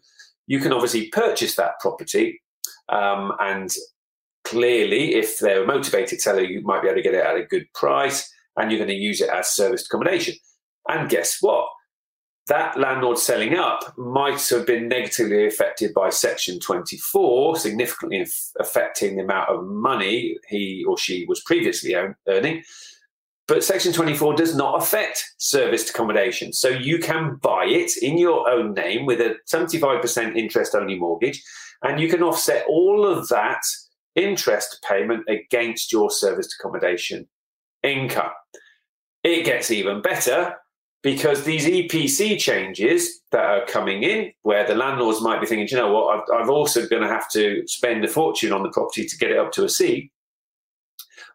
you 0.49 0.59
can 0.59 0.73
obviously 0.73 1.09
purchase 1.11 1.55
that 1.55 1.79
property. 1.81 2.43
Um, 2.88 3.33
and 3.38 3.73
clearly, 4.45 5.14
if 5.14 5.38
they're 5.38 5.62
a 5.62 5.67
motivated 5.67 6.21
seller, 6.21 6.43
you 6.43 6.62
might 6.62 6.83
be 6.83 6.88
able 6.88 6.97
to 6.97 7.02
get 7.02 7.14
it 7.14 7.25
at 7.25 7.37
a 7.37 7.45
good 7.45 7.73
price 7.75 8.29
and 8.56 8.71
you're 8.71 8.78
going 8.78 8.88
to 8.88 8.94
use 8.94 9.21
it 9.21 9.30
as 9.30 9.50
serviced 9.50 9.87
accommodation. 9.87 10.35
And 10.88 11.09
guess 11.09 11.38
what? 11.40 11.66
that 12.49 12.78
landlord 12.78 13.18
selling 13.18 13.54
up 13.54 13.97
might 13.97 14.47
have 14.49 14.66
been 14.66 14.88
negatively 14.88 15.47
affected 15.47 15.94
by 15.94 16.11
Section 16.11 16.59
24, 16.59 17.56
significantly 17.56 18.26
affecting 18.59 19.16
the 19.16 19.23
amount 19.23 19.49
of 19.49 19.64
money 19.64 20.37
he 20.49 20.85
or 20.88 20.99
she 20.99 21.25
was 21.28 21.40
previously 21.42 21.94
earning. 22.28 22.62
But 23.47 23.64
Section 23.64 23.92
24 23.92 24.35
does 24.35 24.56
not 24.56 24.80
affect 24.80 25.35
serviced 25.38 25.90
accommodation. 25.90 26.52
So 26.52 26.68
you 26.68 26.99
can 26.99 27.38
buy 27.42 27.64
it 27.66 27.97
in 28.02 28.18
your 28.18 28.49
own 28.49 28.75
name 28.75 29.06
with 29.06 29.21
a 29.21 29.37
75% 29.52 30.37
interest 30.37 30.75
only 30.75 30.99
mortgage, 30.99 31.42
and 31.82 32.00
you 32.00 32.09
can 32.09 32.23
offset 32.23 32.64
all 32.68 33.06
of 33.06 33.28
that 33.28 33.62
interest 34.14 34.85
payment 34.88 35.25
against 35.28 35.92
your 35.92 36.11
serviced 36.11 36.56
accommodation 36.59 37.28
income. 37.82 38.30
It 39.25 39.45
gets 39.45 39.71
even 39.71 40.02
better 40.02 40.57
because 41.02 41.45
these 41.45 41.67
EPC 41.67 42.38
changes 42.38 43.21
that 43.33 43.45
are 43.45 43.67
coming 43.67 44.02
in, 44.05 44.33
where 44.43 44.67
the 44.67 44.75
landlords 44.75 45.21
might 45.21 45.41
be 45.41 45.47
thinking, 45.47 45.67
you 45.69 45.76
know 45.76 45.93
what, 45.93 46.21
I've, 46.31 46.43
I've 46.43 46.50
also 46.50 46.87
going 46.87 47.02
to 47.02 47.09
have 47.09 47.29
to 47.31 47.64
spend 47.67 48.05
a 48.05 48.09
fortune 48.09 48.52
on 48.52 48.62
the 48.62 48.71
property 48.71 49.05
to 49.07 49.19
get 49.19 49.31
it 49.31 49.38
up 49.38 49.52
to 49.52 49.64
a 49.64 49.69
C. 49.69 50.11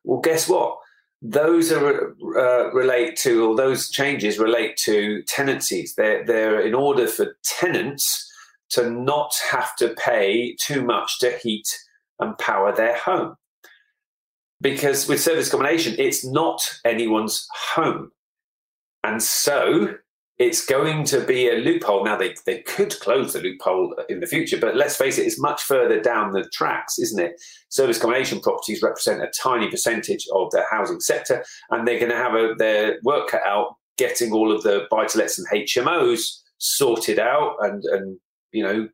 Well, 0.04 0.22
guess 0.22 0.48
what? 0.48 0.78
Those 1.22 1.72
are 1.72 2.16
uh, 2.38 2.72
relate 2.72 3.18
to, 3.18 3.50
or 3.50 3.56
those 3.56 3.90
changes 3.90 4.40
relate 4.40 4.78
to 4.84 5.24
tenancies. 5.24 5.96
They're, 5.96 6.26
they're 6.26 6.62
in 6.62 6.74
order 6.74 7.08
for 7.08 7.36
tenants 7.44 8.32
to 8.70 8.90
not 8.90 9.34
have 9.52 9.76
to 9.78 9.96
pay 9.96 10.56
too 10.60 10.84
much 10.84 11.20
to 11.20 11.32
heat 11.42 11.68
and 12.20 12.38
power 12.38 12.74
their 12.74 12.98
home. 12.98 13.36
Because 14.60 15.08
with 15.08 15.22
service 15.22 15.48
accommodation, 15.48 15.96
it's 16.00 16.26
not 16.26 16.62
anyone's 16.84 17.48
home. 17.76 18.12
And 19.04 19.22
so 19.22 19.96
it's 20.40 20.66
going 20.66 21.04
to 21.06 21.22
be 21.22 21.50
a 21.50 21.58
loophole. 21.58 22.04
Now, 22.04 22.18
they, 22.18 22.36
they 22.46 22.62
could 22.62 23.00
close 23.00 23.34
the 23.34 23.42
loophole 23.42 23.96
in 24.10 24.20
the 24.20 24.28
future, 24.28 24.58
but 24.58 24.76
let's 24.76 24.96
face 24.96 25.18
it, 25.18 25.26
it's 25.26 25.40
much 25.40 25.64
further 25.64 26.00
down 26.00 26.32
the 26.32 26.48
tracks, 26.54 27.00
isn't 27.00 27.20
it? 27.20 27.42
Service 27.70 27.98
accommodation 27.98 28.40
properties 28.40 28.84
represent 28.84 29.22
a 29.22 29.32
tiny 29.42 29.70
percentage 29.70 30.28
of 30.34 30.52
the 30.52 30.64
housing 30.70 31.00
sector, 31.00 31.44
and 31.72 31.88
they're 31.88 32.00
going 32.00 32.12
to 32.12 32.18
have 32.18 32.36
a, 32.36 32.54
their 32.58 33.00
work 33.04 33.30
cut 33.30 33.42
out 33.46 33.76
getting 33.98 34.32
all 34.32 34.52
of 34.52 34.62
the 34.62 34.86
buy 34.92 35.06
to 35.06 35.18
lets 35.18 35.40
and 35.40 35.48
HMOs 35.50 36.42
sorted 36.60 37.18
out 37.18 37.56
and, 37.62 37.84
and 37.86 38.20
you 38.52 38.64
know, 38.64 38.88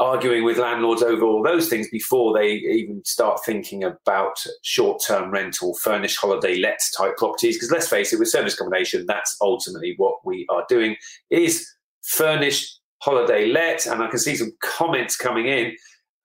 arguing 0.00 0.44
with 0.44 0.58
landlords 0.58 1.02
over 1.02 1.24
all 1.24 1.42
those 1.42 1.68
things 1.68 1.88
before 1.90 2.32
they 2.32 2.52
even 2.52 3.04
start 3.04 3.40
thinking 3.44 3.82
about 3.82 4.44
short-term 4.62 5.30
rental, 5.30 5.74
furnished 5.74 6.18
holiday 6.18 6.58
let 6.58 6.78
type 6.96 7.16
properties. 7.16 7.56
Because 7.56 7.72
let's 7.72 7.88
face 7.88 8.12
it, 8.12 8.18
with 8.18 8.28
service 8.28 8.54
accommodation, 8.54 9.06
that's 9.06 9.36
ultimately 9.40 9.94
what 9.96 10.24
we 10.24 10.46
are 10.50 10.64
doing 10.68 10.96
is 11.30 11.68
furnished 12.02 12.80
holiday 13.02 13.46
let. 13.46 13.86
And 13.86 14.02
I 14.02 14.08
can 14.08 14.20
see 14.20 14.36
some 14.36 14.52
comments 14.60 15.16
coming 15.16 15.46
in, 15.46 15.74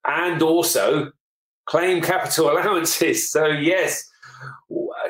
and 0.06 0.40
also 0.42 1.10
claim 1.66 2.00
capital 2.00 2.50
allowances. 2.52 3.30
So 3.30 3.46
yes, 3.46 4.08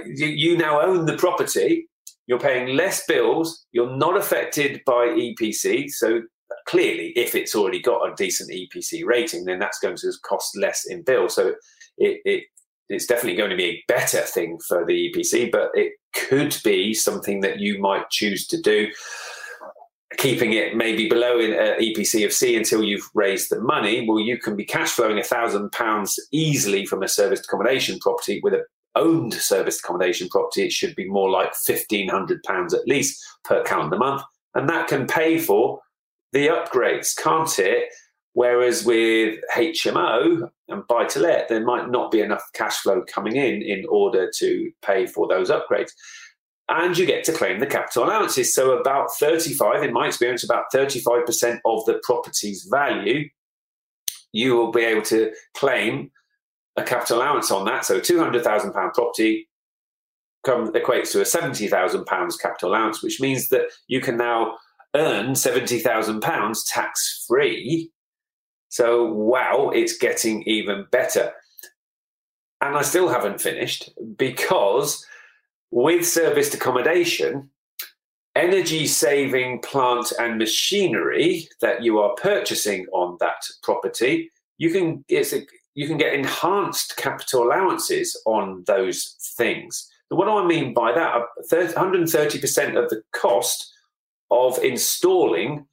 you 0.07 0.57
now 0.57 0.81
own 0.81 1.05
the 1.05 1.17
property. 1.17 1.89
You're 2.27 2.41
paying 2.41 2.75
less 2.75 3.05
bills. 3.07 3.67
You're 3.73 3.95
not 3.95 4.17
affected 4.17 4.81
by 4.87 5.09
EPC. 5.09 5.91
So 5.91 6.23
clearly, 6.67 7.13
if 7.17 7.35
it's 7.35 7.55
already 7.55 7.81
got 7.81 8.11
a 8.11 8.15
decent 8.15 8.51
EPC 8.51 9.05
rating, 9.05 9.45
then 9.45 9.59
that's 9.59 9.79
going 9.79 9.97
to 9.97 10.13
cost 10.23 10.57
less 10.57 10.87
in 10.87 11.03
bill. 11.03 11.29
So 11.29 11.55
it, 11.99 12.21
it 12.25 12.45
it's 12.89 13.07
definitely 13.07 13.37
going 13.37 13.51
to 13.51 13.57
be 13.57 13.65
a 13.65 13.85
better 13.89 14.21
thing 14.21 14.59
for 14.67 14.85
the 14.85 15.11
EPC, 15.11 15.51
but 15.51 15.71
it 15.75 15.95
could 16.13 16.57
be 16.65 16.93
something 16.93 17.41
that 17.41 17.59
you 17.59 17.79
might 17.81 18.11
choose 18.11 18.47
to 18.49 18.61
do, 18.61 18.89
keeping 20.19 20.53
it 20.53 20.77
maybe 20.77 21.09
below 21.09 21.41
an 21.41 21.53
uh, 21.55 21.81
EPC 21.81 22.25
of 22.25 22.33
C 22.33 22.57
until 22.57 22.83
you've 22.83 23.09
raised 23.15 23.51
the 23.51 23.61
money. 23.61 24.07
Well, 24.07 24.21
you 24.21 24.39
can 24.39 24.55
be 24.55 24.65
cash 24.65 24.91
flowing 24.91 25.19
a 25.19 25.25
thousand 25.25 25.73
pounds 25.73 26.19
easily 26.31 26.85
from 26.85 27.03
a 27.03 27.09
serviced 27.09 27.47
accommodation 27.47 27.99
property 28.01 28.41
with 28.43 28.55
a 28.55 28.65
owned 28.97 29.35
serviced 29.35 29.81
accommodation 29.81 30.29
property. 30.29 30.65
It 30.65 30.73
should 30.73 30.95
be 30.95 31.09
more 31.09 31.31
like 31.31 31.55
fifteen 31.55 32.09
hundred 32.09 32.43
pounds 32.43 32.75
at 32.75 32.87
least 32.87 33.23
per 33.45 33.63
calendar 33.65 33.97
month, 33.97 34.23
and 34.55 34.69
that 34.69 34.89
can 34.89 35.07
pay 35.07 35.39
for 35.39 35.81
the 36.35 36.49
upgrades, 36.49 37.17
can't 37.17 37.59
it? 37.59 37.89
Whereas 38.33 38.85
with 38.85 39.39
HMO 39.55 40.51
and 40.69 40.87
buy 40.89 41.05
to 41.05 41.21
let, 41.21 41.49
there 41.49 41.65
might 41.65 41.89
not 41.89 42.11
be 42.11 42.21
enough 42.21 42.43
cash 42.53 42.79
flow 42.79 43.03
coming 43.03 43.37
in 43.37 43.63
in 43.63 43.87
order 43.89 44.29
to 44.39 44.73
pay 44.85 45.07
for 45.07 45.29
those 45.29 45.51
upgrades. 45.51 45.93
And 46.69 46.99
you 46.99 47.07
get 47.07 47.23
to 47.25 47.33
claim 47.33 47.61
the 47.61 47.67
capital 47.67 48.05
allowances. 48.05 48.53
So, 48.53 48.73
about 48.73 49.15
35, 49.15 49.85
in 49.85 49.93
my 49.93 50.09
experience, 50.09 50.43
about 50.43 50.65
35% 50.75 51.61
of 51.65 51.85
the 51.85 52.01
property's 52.03 52.67
value, 52.69 53.29
you 54.33 54.57
will 54.57 54.73
be 54.73 54.83
able 54.83 55.03
to 55.03 55.33
claim 55.57 56.11
a 56.77 56.83
capital 56.83 57.19
allowance 57.19 57.53
on 57.53 57.67
that. 57.67 57.85
So, 57.85 58.01
£200,000 58.01 58.73
property 58.95 59.49
come, 60.45 60.73
equates 60.73 61.13
to 61.13 61.21
a 61.21 61.25
£70,000 61.25 62.41
capital 62.41 62.71
allowance, 62.71 63.03
which 63.03 63.21
means 63.21 63.51
that 63.51 63.67
you 63.87 64.01
can 64.01 64.17
now 64.17 64.57
earn 64.95 65.33
£70,000 65.33 66.63
tax 66.67 67.25
free. 67.27 67.91
So, 68.69 69.13
wow, 69.13 69.71
it's 69.75 69.99
getting 69.99 70.43
even 70.45 70.87
better. 70.91 71.33
And 72.61 72.77
I 72.77 72.83
still 72.83 73.09
haven't 73.09 73.41
finished 73.41 73.91
because 74.17 75.05
with 75.71 76.07
serviced 76.07 76.55
accommodation, 76.55 77.51
energy 78.37 78.87
saving 78.87 79.61
plant 79.61 80.13
and 80.19 80.39
machinery 80.39 81.49
that 81.61 81.83
you 81.83 81.99
are 81.99 82.15
purchasing 82.15 82.87
on 82.93 83.17
that 83.21 83.43
property, 83.63 84.31
you 84.59 84.71
can, 84.71 85.05
it's 85.09 85.33
a, 85.33 85.43
you 85.75 85.87
can 85.87 85.97
get 85.97 86.15
enhanced 86.15 86.97
capital 86.97 87.45
allowances 87.45 88.21
on 88.27 88.65
those 88.67 89.17
things. 89.37 89.89
what 90.09 90.27
do 90.27 90.33
I 90.33 90.47
mean 90.47 90.73
by 90.73 90.93
that? 90.93 91.23
130% 91.51 92.83
of 92.83 92.89
the 92.91 93.03
cost 93.13 93.74
of 94.35 94.63
installing 94.63 95.67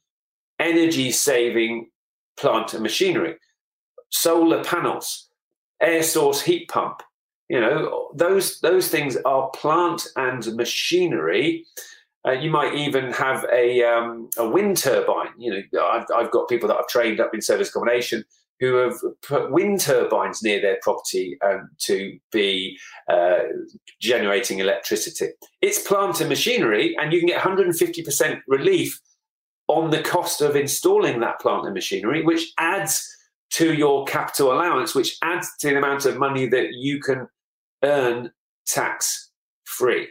energy 0.58 1.10
saving 1.10 1.90
plant 2.36 2.74
and 2.74 2.82
machinery, 2.82 3.36
solar 4.10 4.62
panels, 4.64 5.28
air 5.80 6.02
source 6.02 6.42
heat 6.42 6.68
pump. 6.68 7.02
You 7.48 7.60
know, 7.60 8.10
those 8.14 8.60
those 8.60 8.88
things 8.88 9.16
are 9.24 9.50
plant 9.50 10.06
and 10.16 10.54
machinery. 10.56 11.66
Uh, 12.26 12.32
you 12.32 12.50
might 12.50 12.74
even 12.74 13.12
have 13.12 13.44
a 13.52 13.82
um, 13.82 14.30
a 14.38 14.48
wind 14.48 14.76
turbine. 14.76 15.32
You 15.38 15.62
know, 15.72 15.86
I've, 15.86 16.06
I've 16.14 16.30
got 16.30 16.48
people 16.48 16.68
that 16.68 16.76
I've 16.78 16.86
trained 16.86 17.20
up 17.20 17.34
in 17.34 17.42
service 17.42 17.68
accommodation 17.68 18.24
who 18.62 18.76
have 18.76 18.94
put 19.26 19.50
wind 19.50 19.80
turbines 19.80 20.40
near 20.40 20.60
their 20.60 20.78
property 20.82 21.36
um, 21.44 21.68
to 21.78 22.16
be 22.30 22.78
uh, 23.08 23.40
generating 24.00 24.60
electricity. 24.60 25.30
It's 25.60 25.82
plant 25.82 26.20
and 26.20 26.28
machinery, 26.28 26.96
and 26.96 27.12
you 27.12 27.18
can 27.18 27.26
get 27.26 27.42
150% 27.42 28.40
relief 28.46 29.00
on 29.66 29.90
the 29.90 30.00
cost 30.00 30.40
of 30.40 30.54
installing 30.54 31.18
that 31.18 31.40
plant 31.40 31.64
and 31.64 31.74
machinery, 31.74 32.22
which 32.22 32.52
adds 32.56 33.04
to 33.54 33.74
your 33.74 34.04
capital 34.04 34.52
allowance, 34.52 34.94
which 34.94 35.16
adds 35.22 35.48
to 35.58 35.70
the 35.70 35.78
amount 35.78 36.06
of 36.06 36.16
money 36.16 36.46
that 36.46 36.68
you 36.72 37.00
can 37.00 37.26
earn 37.82 38.30
tax 38.64 39.32
free. 39.64 40.08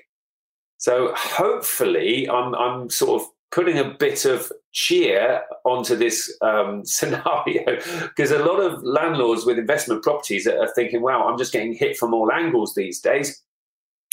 So 0.77 1.13
hopefully, 1.15 2.29
I'm, 2.29 2.53
I'm 2.55 2.89
sort 2.89 3.21
of 3.21 3.27
putting 3.49 3.77
a 3.77 3.95
bit 3.97 4.25
of 4.25 4.51
cheer 4.71 5.41
onto 5.65 5.95
this 5.95 6.35
um, 6.41 6.85
scenario 6.85 7.65
because 7.65 8.31
a 8.31 8.43
lot 8.45 8.59
of 8.59 8.83
landlords 8.83 9.45
with 9.45 9.57
investment 9.57 10.03
properties 10.03 10.47
are 10.47 10.71
thinking, 10.73 11.01
wow, 11.01 11.27
I'm 11.27 11.37
just 11.37 11.53
getting 11.53 11.73
hit 11.73 11.97
from 11.97 12.13
all 12.13 12.31
angles 12.31 12.73
these 12.75 12.99
days. 12.99 13.41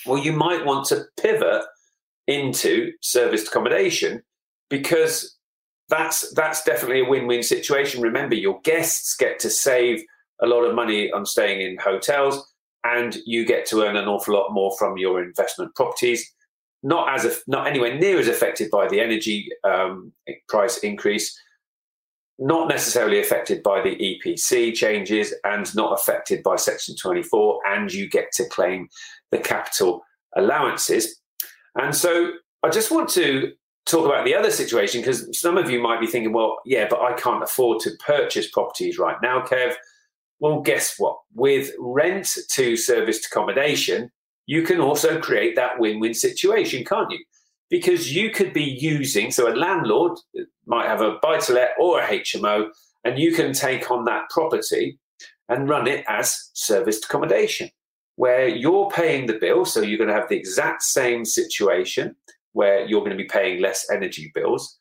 Well, 0.07 0.23
you 0.23 0.33
might 0.33 0.65
want 0.65 0.87
to 0.87 1.05
pivot 1.21 1.65
into 2.27 2.93
serviced 3.01 3.49
accommodation 3.49 4.23
because 4.69 5.37
that's 5.89 6.33
that's 6.35 6.63
definitely 6.63 7.01
a 7.01 7.09
win-win 7.09 7.43
situation. 7.43 8.03
Remember, 8.03 8.35
your 8.35 8.61
guests 8.63 9.17
get 9.17 9.39
to 9.41 9.51
save 9.51 10.05
a 10.41 10.47
lot 10.47 10.63
of 10.63 10.75
money 10.75 11.11
on 11.11 11.27
staying 11.27 11.63
in 11.63 11.79
hotels, 11.79 12.47
and 12.85 13.17
you 13.25 13.45
get 13.45 13.67
to 13.67 13.83
earn 13.83 13.97
an 13.97 14.07
awful 14.07 14.35
lot 14.35 14.53
more 14.53 14.77
from 14.79 14.99
your 14.99 15.23
investment 15.23 15.75
properties 15.75 16.33
not 16.83 17.15
as 17.15 17.43
not 17.47 17.67
anywhere 17.67 17.99
near 17.99 18.19
as 18.19 18.29
affected 18.29 18.71
by 18.71 18.89
the 18.89 19.01
energy 19.01 19.49
um, 19.65 20.13
price 20.49 20.79
increase, 20.79 21.39
not 22.39 22.69
necessarily 22.69 23.21
affected 23.21 23.63
by 23.63 23.83
the 23.83 23.97
EPC 23.97 24.75
changes, 24.75 25.35
and 25.45 25.75
not 25.75 25.93
affected 25.93 26.43
by 26.43 26.57
Section 26.57 26.95
24, 26.97 27.61
and 27.67 27.93
you 27.93 28.09
get 28.09 28.31
to 28.33 28.45
claim 28.49 28.89
the 29.31 29.39
capital 29.39 30.03
allowances. 30.37 31.21
And 31.75 31.95
so 31.95 32.33
I 32.63 32.71
just 32.71 32.91
want 32.91 33.09
to 33.11 33.53
talk 33.87 34.05
about 34.05 34.25
the 34.25 34.35
other 34.35 34.51
situation 34.51 35.01
because 35.01 35.39
some 35.39 35.57
of 35.57 35.71
you 35.71 35.81
might 35.81 36.01
be 36.01 36.07
thinking, 36.07 36.33
well, 36.33 36.59
yeah, 36.65 36.87
but 36.89 37.01
I 37.01 37.15
can't 37.15 37.43
afford 37.43 37.81
to 37.81 37.91
purchase 38.05 38.51
properties 38.51 38.99
right 38.99 39.17
now, 39.23 39.41
Kev. 39.41 39.75
Well, 40.41 40.61
guess 40.61 40.95
what? 40.99 41.19
With 41.35 41.73
rent 41.79 42.37
to 42.51 42.77
serviced 42.77 43.27
accommodation, 43.27 44.11
you 44.49 44.63
can 44.63 44.81
also 44.81 45.21
create 45.21 45.55
that 45.57 45.79
win 45.79 46.01
win 46.01 46.15
situation, 46.15 46.83
can't 46.83 47.11
you? 47.11 47.23
Because 47.69 48.17
you 48.17 48.31
could 48.31 48.55
be 48.55 48.79
using, 48.81 49.31
so 49.31 49.47
a 49.47 49.55
landlord 49.55 50.19
might 50.65 50.87
have 50.87 51.03
a 51.03 51.19
buy 51.23 51.37
to 51.41 51.53
let 51.53 51.73
or 51.79 52.01
a 52.01 52.07
HMO, 52.07 52.71
and 53.05 53.19
you 53.19 53.33
can 53.35 53.53
take 53.53 53.91
on 53.91 54.07
that 54.07 54.31
property 54.31 54.99
and 55.51 55.69
run 55.69 55.87
it 55.87 56.03
as 56.09 56.51
serviced 56.55 57.05
accommodation, 57.05 57.69
where 58.17 58.49
you're 58.49 58.89
paying 58.89 59.27
the 59.27 59.39
bill. 59.39 59.67
So 59.67 59.83
you're 59.83 59.99
going 59.99 60.09
to 60.09 60.15
have 60.15 60.31
the 60.31 60.39
exact 60.39 60.83
same 60.83 61.27
situation 61.27 62.17
where 62.53 62.87
you're 62.87 63.01
going 63.01 63.17
to 63.17 63.23
be 63.23 63.29
paying 63.29 63.61
less 63.61 63.91
energy 63.91 64.33
bills. 64.35 64.79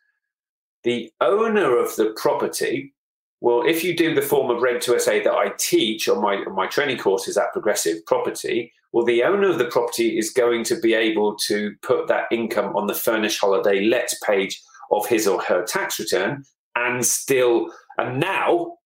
The 0.85 1.11
owner 1.19 1.77
of 1.77 1.93
the 1.97 2.15
property 2.15 2.93
Well, 3.39 3.63
if 3.65 3.83
you 3.83 3.95
do 3.95 4.15
the 4.15 4.21
form 4.21 4.49
of 4.49 4.61
rent 4.61 4.81
to 4.83 4.99
SA 4.99 5.11
that 5.23 5.33
I 5.33 5.53
teach 5.59 6.09
on 6.09 6.21
my 6.21 6.35
on 6.37 6.55
my 6.55 6.67
training 6.67 6.97
courses 6.97 7.37
at 7.37 7.53
Progressive 7.53 8.05
Property, 8.05 8.73
well, 8.91 9.05
the 9.05 9.23
owner 9.23 9.49
of 9.49 9.59
the 9.59 9.65
property 9.65 10.17
is 10.17 10.31
going 10.31 10.63
to 10.65 10.79
be 10.79 10.93
able 10.93 11.35
to 11.47 11.75
put 11.81 12.07
that 12.07 12.25
income 12.31 12.75
on 12.75 12.87
the 12.87 12.95
furnished 12.95 13.39
holiday 13.39 13.85
let 13.85 14.11
page 14.25 14.61
of 14.91 15.05
his 15.07 15.27
or 15.27 15.41
her 15.41 15.63
tax 15.65 15.99
return 15.99 16.43
and 16.75 17.05
still 17.05 17.71
and 17.97 18.19
now 18.19 18.77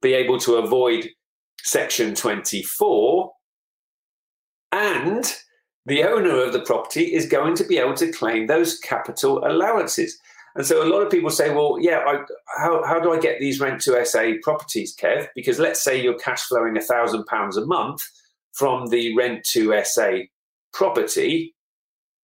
be 0.00 0.14
able 0.14 0.38
to 0.38 0.54
avoid 0.56 1.08
section 1.62 2.14
24 2.14 3.32
and 4.72 5.36
the 5.86 6.04
owner 6.04 6.44
of 6.44 6.52
the 6.52 6.60
property 6.60 7.14
is 7.14 7.26
going 7.26 7.54
to 7.56 7.64
be 7.64 7.78
able 7.78 7.94
to 7.94 8.12
claim 8.12 8.46
those 8.46 8.78
capital 8.78 9.42
allowances. 9.46 10.18
And 10.58 10.66
so 10.66 10.82
a 10.82 10.90
lot 10.90 11.02
of 11.02 11.10
people 11.10 11.30
say, 11.30 11.54
well, 11.54 11.78
yeah, 11.80 12.00
I, 12.04 12.24
how, 12.58 12.84
how 12.84 12.98
do 12.98 13.12
I 13.12 13.20
get 13.20 13.38
these 13.38 13.60
rent 13.60 13.80
to 13.82 14.04
SA 14.04 14.32
properties, 14.42 14.94
Kev? 14.94 15.28
Because 15.36 15.60
let's 15.60 15.82
say 15.82 16.02
you're 16.02 16.18
cash 16.18 16.42
flowing 16.42 16.76
a 16.76 16.80
thousand 16.80 17.26
pounds 17.26 17.56
a 17.56 17.64
month 17.64 18.02
from 18.54 18.88
the 18.88 19.16
rent 19.16 19.44
to 19.52 19.80
SA 19.84 20.22
property. 20.72 21.54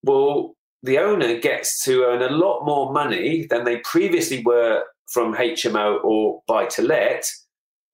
Well, 0.02 0.56
the 0.82 0.98
owner 0.98 1.38
gets 1.40 1.84
to 1.86 2.06
earn 2.06 2.24
a 2.24 2.36
lot 2.36 2.66
more 2.66 2.92
money 2.92 3.46
than 3.52 3.66
they 3.66 3.78
previously 3.78 4.42
were 4.44 4.84
from 5.12 5.36
HMO 5.36 6.04
or 6.04 6.42
buy 6.48 6.66
to 6.66 6.82
let, 6.82 7.30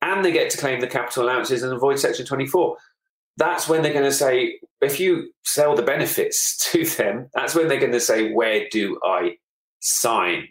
and 0.02 0.24
they 0.24 0.32
get 0.32 0.50
to 0.52 0.58
claim 0.58 0.80
the 0.80 0.88
capital 0.88 1.26
allowances 1.26 1.64
and 1.64 1.74
avoid 1.74 2.00
Section 2.00 2.26
24 2.26 2.78
that's 3.38 3.70
when 3.70 3.82
they're 3.82 3.94
going 3.94 4.04
to 4.04 4.12
say, 4.12 4.60
if 4.82 5.00
you 5.00 5.32
sell 5.46 5.74
the 5.74 5.82
benefits 5.82 6.58
to 6.72 6.86
them, 6.86 7.30
that's 7.34 7.56
when 7.56 7.70
they're 7.70 7.80
going 7.80 7.94
to 7.94 8.00
say, 8.02 8.34
where 8.34 8.68
do 8.70 9.00
I 9.02 9.38
sign? 9.80 10.48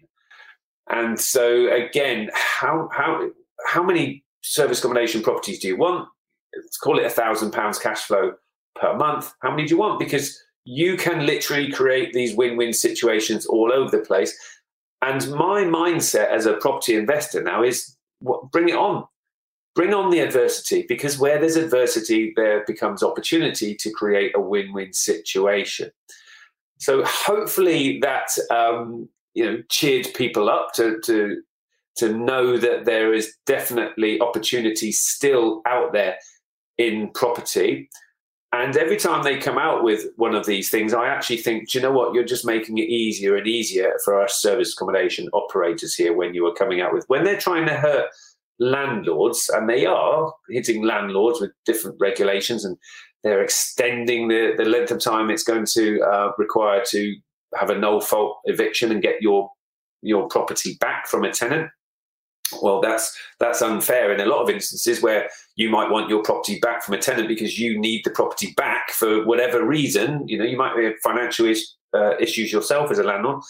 And 0.91 1.19
so 1.19 1.73
again, 1.73 2.31
how 2.35 2.89
how 2.93 3.29
how 3.67 3.83
many 3.83 4.25
service 4.43 4.79
accommodation 4.79 5.23
properties 5.23 5.59
do 5.59 5.69
you 5.69 5.77
want? 5.77 6.09
Let's 6.57 6.79
call 6.79 6.99
it 6.99 7.05
a 7.07 7.11
thousand 7.11 7.53
pounds 7.53 7.79
cash 7.79 8.03
flow 8.03 8.33
per 8.75 8.97
month. 8.97 9.33
How 9.41 9.51
many 9.51 9.67
do 9.67 9.75
you 9.75 9.79
want? 9.79 9.99
Because 9.99 10.43
you 10.65 10.97
can 10.97 11.27
literally 11.27 11.71
create 11.71 12.13
these 12.13 12.35
win-win 12.35 12.73
situations 12.73 13.47
all 13.47 13.73
over 13.73 13.91
the 13.91 14.05
place. 14.05 14.37
And 15.01 15.31
my 15.31 15.63
mindset 15.63 16.29
as 16.29 16.47
a 16.47 16.55
property 16.55 16.97
investor 16.97 17.43
now 17.43 17.63
is 17.63 17.97
what, 18.21 18.51
bring 18.51 18.69
it 18.69 18.75
on 18.75 19.05
bring 19.79 19.95
on 19.95 20.11
the 20.11 20.19
adversity 20.19 20.85
because 20.89 21.21
where 21.21 21.39
there's 21.39 21.55
adversity, 21.55 22.33
there 22.35 22.65
becomes 22.67 23.01
opportunity 23.01 23.77
to 23.77 23.93
create 23.93 24.33
a 24.35 24.41
win 24.41 24.73
win 24.73 24.93
situation. 24.93 25.89
So 26.79 27.05
hopefully 27.05 28.01
that 28.01 28.29
um, 28.51 29.09
you 29.35 29.45
know 29.45 29.63
cheered 29.71 30.09
people 30.15 30.49
up 30.49 30.73
to 30.75 30.99
to 31.05 31.43
to 31.97 32.17
know 32.17 32.57
that 32.57 32.85
there 32.85 33.13
is 33.13 33.35
definitely 33.45 34.21
opportunity 34.21 34.93
still 34.93 35.63
out 35.67 35.93
there 35.93 36.17
in 36.79 37.11
property. 37.13 37.89
And 38.53 38.77
every 38.77 38.97
time 38.97 39.25
they 39.25 39.37
come 39.37 39.59
out 39.59 39.83
with 39.83 40.07
one 40.17 40.35
of 40.35 40.47
these 40.47 40.71
things, 40.71 40.95
I 40.95 41.09
actually 41.09 41.37
think, 41.37 41.69
do 41.69 41.79
you 41.79 41.83
know 41.83 41.93
what? 41.93 42.15
You're 42.15 42.25
just 42.25 42.47
making 42.47 42.79
it 42.79 42.89
easier 42.89 43.37
and 43.37 43.47
easier 43.47 43.93
for 44.05 44.19
our 44.19 44.29
service 44.29 44.73
accommodation 44.73 45.29
operators 45.35 45.95
here 45.95 46.15
when 46.15 46.35
you 46.35 46.47
are 46.47 46.55
coming 46.55 46.81
out 46.81 46.95
with 46.95 47.05
when 47.09 47.25
they're 47.25 47.39
trying 47.39 47.67
to 47.67 47.75
hurt 47.75 48.09
landlords, 48.59 49.51
and 49.53 49.69
they 49.69 49.85
are 49.87 50.33
hitting 50.49 50.83
landlords 50.83 51.41
with 51.41 51.51
different 51.67 51.99
regulations, 52.01 52.65
and 52.65 52.77
they're 53.23 53.43
extending 53.43 54.29
the, 54.29 54.55
the 54.57 54.65
length 54.65 54.91
of 54.91 55.01
time 55.01 55.31
it's 55.31 55.43
going 55.43 55.67
to 55.75 56.01
uh, 56.01 56.33
require 56.39 56.83
to 56.89 57.17
have 57.55 57.71
a 57.71 57.79
no 57.79 58.01
fault 58.01 58.39
eviction 58.45 58.91
and 58.91 59.03
get 59.03 59.21
your 59.21 59.51
your 60.03 60.29
property 60.29 60.77
back 60.81 61.07
from 61.09 61.25
a 61.25 61.33
tenant. 61.33 61.71
Well, 62.63 62.81
that's 62.81 63.17
that's 63.41 63.61
unfair 63.61 64.13
in 64.13 64.21
a 64.21 64.27
lot 64.27 64.43
of 64.43 64.51
instances 64.51 65.03
where 65.03 65.29
you 65.57 65.69
might 65.69 65.91
want 65.91 66.09
your 66.09 66.23
property 66.23 66.59
back 66.61 66.83
from 66.83 66.95
a 66.95 66.99
tenant 66.99 67.29
because 67.29 67.59
you 67.59 67.79
need 67.79 68.03
the 68.05 68.11
property 68.11 68.55
back 68.57 68.91
for 68.91 69.25
whatever 69.27 69.67
reason. 69.67 70.27
You 70.27 70.39
know, 70.39 70.45
you 70.45 70.57
might 70.57 70.83
have 70.83 70.95
financial 71.03 71.47
is, 71.47 71.75
uh, 71.95 72.17
issues 72.19 72.53
yourself 72.53 72.91
as 72.91 72.99
a 72.99 73.03
landlord, 73.03 73.43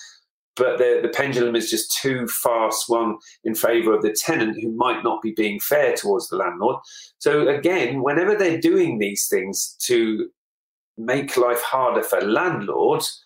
but 0.56 0.78
the, 0.78 0.98
the 1.02 1.08
pendulum 1.08 1.54
is 1.54 1.70
just 1.70 1.96
too 2.02 2.26
far 2.26 2.72
swung 2.72 3.18
in 3.44 3.54
favour 3.54 3.94
of 3.94 4.02
the 4.02 4.12
tenant 4.12 4.60
who 4.60 4.72
might 4.72 5.04
not 5.04 5.22
be 5.22 5.32
being 5.32 5.60
fair 5.60 5.94
towards 5.94 6.28
the 6.28 6.36
landlord. 6.36 6.76
So, 7.18 7.46
again, 7.48 8.02
whenever 8.02 8.34
they're 8.34 8.60
doing 8.60 8.98
these 8.98 9.28
things 9.28 9.76
to 9.82 10.28
make 10.96 11.36
life 11.36 11.62
harder 11.62 12.02
for 12.02 12.20
landlords, 12.20 13.24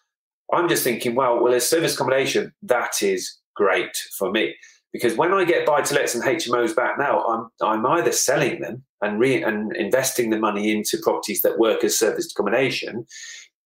I'm 0.52 0.68
just 0.68 0.84
thinking, 0.84 1.14
well, 1.14 1.42
well, 1.42 1.54
as 1.54 1.68
service 1.68 1.94
accommodation, 1.94 2.52
that 2.62 3.02
is 3.02 3.38
great 3.54 3.96
for 4.18 4.30
me. 4.30 4.54
Because 4.92 5.16
when 5.16 5.32
I 5.32 5.44
get 5.44 5.66
buy 5.66 5.80
to 5.80 5.94
lets 5.94 6.14
and 6.14 6.22
HMOs 6.22 6.76
back 6.76 6.98
now, 6.98 7.24
I'm 7.24 7.48
I'm 7.62 7.86
either 7.86 8.12
selling 8.12 8.60
them 8.60 8.84
and 9.00 9.18
re 9.18 9.42
and 9.42 9.74
investing 9.74 10.28
the 10.28 10.38
money 10.38 10.70
into 10.70 10.98
properties 11.02 11.40
that 11.42 11.58
work 11.58 11.82
as 11.82 11.98
service 11.98 12.30
accommodation, 12.30 13.06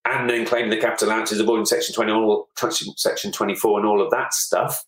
and 0.05 0.31
then 0.31 0.46
claiming 0.46 0.70
the 0.70 0.77
capital 0.77 1.09
allowances, 1.09 1.40
avoiding 1.40 1.66
Section 1.66 1.94
20, 1.94 2.12
all, 2.12 2.49
Section 2.96 3.33
24 3.33 3.81
and 3.81 3.88
all 3.88 4.01
of 4.01 4.11
that 4.12 4.33
stuff, 4.33 4.85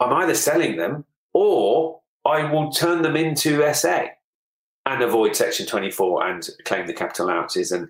I'm 0.00 0.12
either 0.12 0.34
selling 0.34 0.76
them 0.76 1.06
or 1.32 2.00
I 2.26 2.50
will 2.50 2.70
turn 2.70 3.00
them 3.02 3.16
into 3.16 3.72
SA 3.72 4.06
and 4.84 5.02
avoid 5.02 5.34
Section 5.34 5.66
24 5.66 6.26
and 6.26 6.48
claim 6.64 6.86
the 6.86 6.92
capital 6.92 7.26
allowances 7.26 7.72
and 7.72 7.88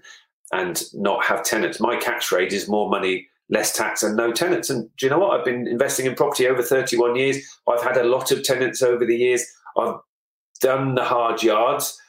and 0.53 0.83
not 0.95 1.25
have 1.25 1.45
tenants. 1.45 1.81
My 1.81 1.97
catch 1.97 2.31
rate 2.33 2.53
is 2.53 2.69
more 2.69 2.89
money, 2.89 3.27
less 3.51 3.73
tax, 3.73 4.03
and 4.03 4.17
no 4.17 4.33
tenants. 4.33 4.71
And 4.71 4.89
do 4.97 5.07
you 5.07 5.11
know 5.11 5.19
what? 5.19 5.39
I've 5.39 5.45
been 5.45 5.67
investing 5.67 6.07
in 6.07 6.15
property 6.15 6.47
over 6.47 6.63
31 6.63 7.17
years. 7.17 7.39
I've 7.69 7.83
had 7.83 7.97
a 7.97 8.05
lot 8.05 8.31
of 8.31 8.43
tenants 8.45 8.83
over 8.83 9.05
the 9.05 9.17
years. 9.17 9.45
I've 9.77 9.97
done 10.61 10.95
the 10.95 11.05
hard 11.05 11.43
yards 11.43 12.01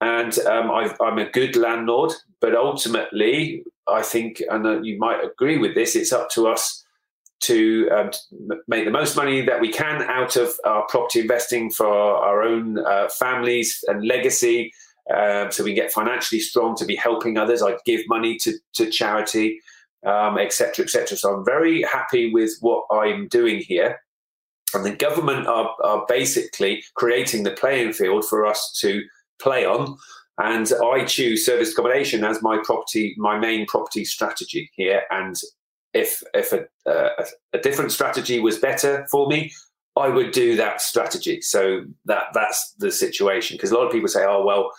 and 0.00 0.38
um, 0.40 0.70
i 0.70 0.94
am 1.00 1.18
a 1.18 1.30
good 1.30 1.56
landlord. 1.56 2.12
But 2.40 2.54
ultimately, 2.54 3.64
I 3.88 4.02
think, 4.02 4.42
and 4.50 4.84
you 4.84 4.98
might 4.98 5.24
agree 5.24 5.58
with 5.58 5.74
this, 5.74 5.96
it's 5.96 6.12
up 6.12 6.28
to 6.30 6.46
us 6.46 6.84
to 7.40 7.88
um, 7.90 8.10
make 8.68 8.84
the 8.84 8.90
most 8.90 9.16
money 9.16 9.42
that 9.42 9.60
we 9.60 9.70
can 9.70 10.02
out 10.02 10.36
of 10.36 10.54
our 10.64 10.86
property 10.88 11.20
investing 11.20 11.70
for 11.70 11.86
our 11.86 12.42
own 12.42 12.78
uh, 12.78 13.08
families 13.08 13.82
and 13.86 14.06
legacy. 14.06 14.72
Um, 15.12 15.50
so 15.52 15.64
we 15.64 15.74
get 15.74 15.92
financially 15.92 16.40
strong 16.40 16.76
to 16.76 16.84
be 16.84 16.96
helping 16.96 17.36
others. 17.36 17.62
I 17.62 17.76
give 17.84 18.02
money 18.08 18.38
to, 18.38 18.54
to 18.74 18.90
charity, 18.90 19.60
etc., 20.04 20.28
um, 20.28 20.38
etc. 20.38 20.84
Et 21.02 21.08
so 21.18 21.34
I'm 21.34 21.44
very 21.44 21.82
happy 21.82 22.32
with 22.32 22.52
what 22.60 22.84
I'm 22.90 23.28
doing 23.28 23.58
here. 23.58 24.00
And 24.72 24.84
the 24.84 24.94
government 24.94 25.46
are, 25.46 25.70
are 25.84 26.04
basically 26.08 26.82
creating 26.94 27.44
the 27.44 27.52
playing 27.52 27.92
field 27.92 28.24
for 28.24 28.44
us 28.44 28.76
to 28.80 29.02
play 29.40 29.64
on. 29.64 29.96
And 30.38 30.72
I 30.82 31.04
choose 31.04 31.46
service 31.46 31.72
accommodation 31.72 32.24
as 32.24 32.42
my 32.42 32.58
property, 32.64 33.14
my 33.16 33.38
main 33.38 33.66
property 33.66 34.04
strategy 34.04 34.70
here. 34.74 35.02
And 35.10 35.36
if 35.92 36.22
if 36.34 36.52
a, 36.52 36.66
a, 36.86 37.24
a 37.52 37.58
different 37.58 37.92
strategy 37.92 38.40
was 38.40 38.58
better 38.58 39.06
for 39.12 39.28
me, 39.28 39.52
I 39.96 40.08
would 40.08 40.32
do 40.32 40.56
that 40.56 40.80
strategy. 40.80 41.40
So 41.40 41.84
that 42.06 42.24
that's 42.34 42.74
the 42.78 42.90
situation. 42.90 43.56
Because 43.56 43.70
a 43.70 43.76
lot 43.76 43.86
of 43.86 43.92
people 43.92 44.08
say, 44.08 44.24
"Oh 44.26 44.44
well, 44.44 44.70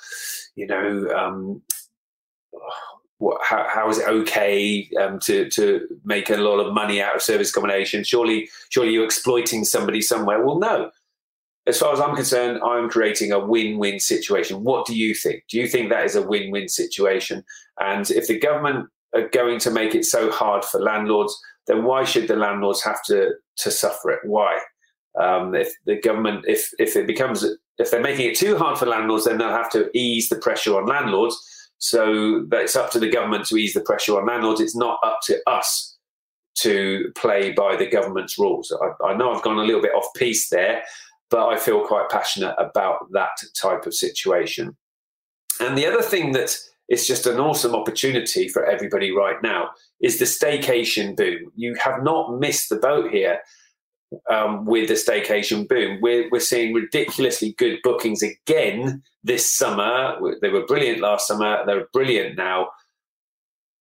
you 0.56 0.67
know, 0.67 1.08
um, 1.15 1.62
what, 3.17 3.39
how, 3.43 3.65
how 3.69 3.89
is 3.89 3.99
it 3.99 4.08
okay 4.08 4.89
um, 4.99 5.19
to 5.19 5.49
to 5.51 5.88
make 6.04 6.30
a 6.30 6.38
lot 6.38 6.60
of 6.60 6.73
money 6.73 7.01
out 7.01 7.15
of 7.15 7.21
service 7.21 7.49
accommodation? 7.49 8.04
Surely, 8.04 8.49
surely 8.69 8.91
you're 8.91 9.06
exploiting 9.06 9.63
somebody 9.63 10.01
somewhere." 10.01 10.45
Well, 10.45 10.60
no 10.60 10.91
as 11.67 11.80
far 11.80 11.93
as 11.93 11.99
I'm 11.99 12.15
concerned, 12.15 12.62
I'm 12.63 12.89
creating 12.89 13.32
a 13.32 13.39
win 13.39 13.78
win 13.78 13.99
situation. 13.99 14.63
What 14.63 14.86
do 14.86 14.95
you 14.95 15.15
think? 15.15 15.43
Do 15.49 15.58
you 15.58 15.67
think 15.67 15.89
that 15.89 16.06
is 16.06 16.15
a 16.15 16.21
win 16.21 16.51
win 16.51 16.67
situation? 16.67 17.43
And 17.80 18.10
if 18.12 18.28
the 18.28 18.39
government 18.39 18.89
are 19.15 19.28
going 19.30 19.60
to 19.60 19.71
make 19.71 19.95
it 19.95 20.06
so 20.06 20.32
hard 20.32 20.63
for 20.63 20.80
landlords, 20.80 21.36
then 21.67 21.84
why 21.84 22.04
should 22.04 22.28
the 22.28 22.36
landlords 22.36 22.84
have 22.84 23.04
to, 23.06 23.32
to 23.58 23.71
suffer 23.71 24.12
it? 24.12 24.19
Why? 24.23 24.60
Um, 25.21 25.56
if 25.56 25.73
the 25.86 25.99
government, 25.99 26.45
if, 26.47 26.71
if 26.80 26.95
it 26.95 27.08
becomes, 27.08 27.45
if 27.78 27.91
they're 27.91 28.01
making 28.01 28.30
it 28.30 28.36
too 28.36 28.58
hard 28.58 28.78
for 28.78 28.86
landlords, 28.86 29.25
then 29.25 29.38
they'll 29.38 29.49
have 29.49 29.71
to 29.71 29.89
ease 29.97 30.30
the 30.30 30.38
pressure 30.38 30.78
on 30.78 30.86
landlords. 30.86 31.38
So 31.78 32.47
it's 32.51 32.75
up 32.75 32.91
to 32.91 32.99
the 32.99 33.10
government 33.10 33.45
to 33.47 33.58
ease 33.58 33.73
the 33.73 33.82
pressure 33.82 34.19
on 34.19 34.28
landlords. 34.28 34.62
It's 34.62 34.75
not 34.75 34.99
up 35.04 35.19
to 35.23 35.39
us 35.47 35.97
to 36.56 37.12
play 37.15 37.51
by 37.51 37.75
the 37.75 37.86
government's 37.86 38.38
rules. 38.39 38.75
I, 38.82 39.08
I 39.08 39.17
know 39.17 39.34
I've 39.34 39.43
gone 39.43 39.58
a 39.58 39.63
little 39.63 39.82
bit 39.82 39.93
off 39.93 40.08
piece 40.15 40.49
there, 40.49 40.84
but 41.30 41.47
I 41.47 41.58
feel 41.58 41.86
quite 41.86 42.10
passionate 42.10 42.56
about 42.58 43.12
that 43.12 43.38
type 43.62 43.86
of 43.86 43.93
situation. 43.93 44.75
And 45.60 45.78
the 45.78 45.86
other 45.86 46.01
thing 46.01 46.32
that 46.34 46.58
is 46.89 47.08
just 47.08 47.25
an 47.25 47.39
awesome 47.39 47.75
opportunity 47.75 48.47
for 48.47 48.65
everybody 48.65 49.12
right 49.12 49.41
now 49.41 49.69
is 50.01 50.19
the 50.19 50.25
staycation 50.25 51.15
boom. 51.15 51.51
You 51.56 51.75
have 51.75 52.04
not 52.04 52.39
missed 52.39 52.69
the 52.69 52.75
boat 52.78 53.12
here 53.12 53.39
um, 54.30 54.65
with 54.65 54.88
the 54.88 54.95
staycation 54.95 55.67
boom. 55.67 55.99
We're, 56.01 56.30
we're 56.30 56.39
seeing 56.39 56.73
ridiculously 56.73 57.54
good 57.58 57.80
bookings 57.84 58.21
again 58.23 59.04
this 59.23 59.56
summer. 59.56 60.17
They 60.41 60.49
were 60.49 60.65
brilliant 60.65 61.01
last 61.01 61.28
summer, 61.28 61.63
they're 61.65 61.88
brilliant 61.93 62.38
now. 62.38 62.69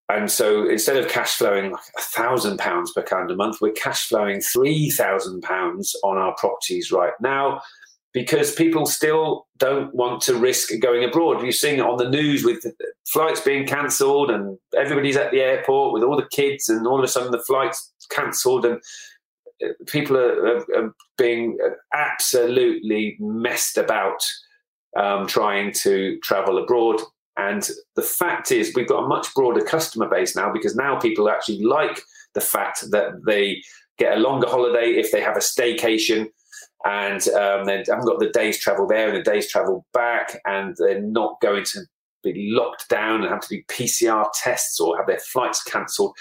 and 0.08 0.30
so 0.30 0.68
instead 0.68 0.96
of 0.96 1.08
cash 1.08 1.34
flowing 1.36 1.72
like 1.72 1.82
a 1.96 2.02
thousand 2.02 2.58
pounds 2.58 2.92
per 2.92 3.02
calendar 3.02 3.36
month, 3.36 3.58
we're 3.60 3.72
cash 3.72 4.06
flowing 4.08 4.40
three 4.40 4.90
thousand 4.90 5.42
pounds 5.42 5.94
on 6.04 6.16
our 6.18 6.34
properties 6.36 6.92
right 6.92 7.14
now 7.20 7.60
because 8.12 8.54
people 8.54 8.86
still 8.86 9.46
don't 9.58 9.92
want 9.94 10.22
to 10.22 10.36
risk 10.36 10.70
going 10.80 11.02
abroad. 11.04 11.42
You're 11.42 11.52
seeing 11.52 11.78
it 11.78 11.84
on 11.84 11.98
the 11.98 12.08
news 12.08 12.44
with 12.44 12.64
flights 13.08 13.40
being 13.40 13.66
cancelled 13.66 14.30
and 14.30 14.56
everybody's 14.76 15.16
at 15.16 15.32
the 15.32 15.40
airport 15.40 15.92
with 15.92 16.04
all 16.04 16.16
the 16.16 16.28
kids, 16.30 16.68
and 16.68 16.86
all 16.86 16.98
of 16.98 17.04
a 17.04 17.08
sudden 17.08 17.32
the 17.32 17.42
flight's 17.42 17.92
cancelled 18.10 18.64
and 18.64 18.80
people 19.86 20.16
are, 20.16 20.56
are, 20.56 20.64
are, 20.76 20.94
being 21.16 21.58
absolutely 21.94 23.16
messed 23.20 23.78
about 23.78 24.18
um, 24.96 25.26
trying 25.26 25.72
to 25.72 26.18
travel 26.22 26.58
abroad. 26.58 27.00
And 27.36 27.68
the 27.96 28.02
fact 28.02 28.52
is, 28.52 28.72
we've 28.74 28.88
got 28.88 29.04
a 29.04 29.08
much 29.08 29.32
broader 29.34 29.64
customer 29.64 30.08
base 30.08 30.36
now 30.36 30.52
because 30.52 30.76
now 30.76 30.98
people 30.98 31.28
actually 31.28 31.62
like 31.62 32.00
the 32.34 32.40
fact 32.40 32.90
that 32.90 33.12
they 33.26 33.62
get 33.98 34.16
a 34.16 34.20
longer 34.20 34.48
holiday 34.48 34.92
if 34.92 35.12
they 35.12 35.20
have 35.20 35.36
a 35.36 35.40
staycation 35.40 36.28
and 36.84 37.26
um, 37.28 37.64
they 37.64 37.78
haven't 37.88 38.06
got 38.06 38.18
the 38.18 38.30
day's 38.32 38.58
travel 38.58 38.86
there 38.86 39.08
and 39.08 39.16
the 39.16 39.30
day's 39.30 39.50
travel 39.50 39.86
back, 39.94 40.38
and 40.44 40.76
they're 40.78 41.00
not 41.00 41.40
going 41.40 41.64
to 41.64 41.80
be 42.22 42.50
locked 42.50 42.88
down 42.88 43.22
and 43.22 43.30
have 43.30 43.40
to 43.40 43.56
do 43.56 43.62
PCR 43.70 44.26
tests 44.34 44.78
or 44.78 44.96
have 44.96 45.06
their 45.06 45.18
flights 45.18 45.62
cancelled. 45.62 46.14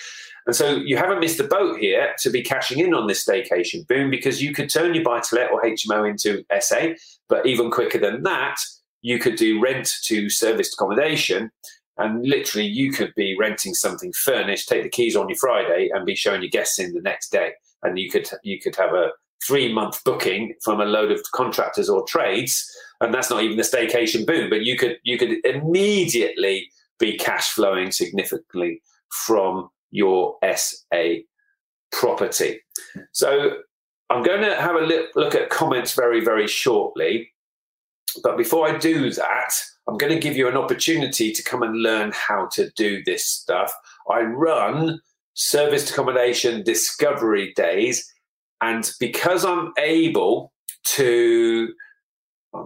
And 0.46 0.56
so 0.56 0.76
you 0.76 0.98
haven't 0.98 1.20
missed 1.20 1.38
the 1.38 1.46
boat 1.46 1.80
here 1.80 2.14
to 2.20 2.30
be 2.30 2.42
cashing 2.42 2.80
in 2.80 2.94
on 2.94 3.08
this 3.08 3.26
staycation 3.26 3.88
boom 3.88 4.10
because 4.10 4.42
you 4.42 4.54
could 4.54 4.70
turn 4.70 4.94
your 4.94 5.04
buy 5.04 5.22
to 5.22 5.36
let 5.36 5.52
or 5.52 5.62
HMO 5.62 6.10
into 6.10 6.44
SA, 6.60 6.90
but 7.30 7.46
even 7.46 7.72
quicker 7.72 7.98
than 7.98 8.24
that, 8.24 8.58
you 9.02 9.20
could 9.20 9.36
do 9.36 9.62
rent 9.62 9.94
to 10.04 10.30
serviced 10.30 10.74
accommodation. 10.74 11.52
And 11.98 12.26
literally, 12.26 12.68
you 12.68 12.92
could 12.92 13.14
be 13.16 13.38
renting 13.38 13.74
something 13.74 14.12
furnished, 14.14 14.68
take 14.68 14.84
the 14.84 14.90
keys 14.90 15.16
on 15.16 15.30
your 15.30 15.38
Friday, 15.38 15.90
and 15.94 16.06
be 16.06 16.16
showing 16.16 16.42
your 16.42 16.50
guests 16.50 16.80
in 16.80 16.94
the 16.94 17.02
next 17.02 17.32
day. 17.32 17.52
And 17.84 18.00
you 18.00 18.10
could 18.10 18.28
you 18.44 18.60
could 18.60 18.76
have 18.76 18.94
a 18.94 19.12
three 19.46 19.72
month 19.72 20.04
booking 20.04 20.56
from 20.64 20.82
a 20.82 20.86
load 20.86 21.12
of 21.12 21.22
contractors 21.34 21.90
or 21.90 22.04
trades, 22.06 22.68
and 23.00 23.14
that's 23.14 23.30
not 23.30 23.44
even 23.44 23.58
the 23.58 23.64
staycation 23.64 24.26
boom. 24.26 24.50
But 24.50 24.64
you 24.64 24.76
could 24.76 24.98
you 25.04 25.20
could 25.20 25.46
immediately 25.46 26.72
be 26.98 27.18
cash 27.18 27.52
flowing 27.52 27.92
significantly 27.92 28.82
from 29.10 29.70
your 29.94 30.38
SA 30.56 31.22
property. 31.92 32.60
So 33.12 33.58
I'm 34.10 34.24
going 34.24 34.42
to 34.42 34.56
have 34.56 34.76
a 34.76 35.08
look 35.16 35.36
at 35.36 35.50
comments 35.50 35.94
very 35.94 36.20
very 36.20 36.48
shortly. 36.48 37.30
But 38.22 38.38
before 38.38 38.70
I 38.70 38.78
do 38.78 39.10
that, 39.12 39.52
I'm 39.88 39.98
going 39.98 40.14
to 40.14 40.20
give 40.20 40.38
you 40.38 40.48
an 40.48 40.58
opportunity 40.58 41.32
to 41.32 41.44
come 41.44 41.64
and 41.64 41.82
learn 41.82 42.12
how 42.14 42.48
to 42.54 42.70
do 42.76 43.04
this 43.06 43.26
stuff. 43.26 43.74
I 44.10 44.22
run 44.22 45.00
service 45.34 45.90
accommodation 45.90 46.64
discovery 46.64 47.54
days 47.56 48.08
and 48.62 48.90
because 49.00 49.44
I'm 49.44 49.74
able 49.78 50.54
to, 50.84 51.74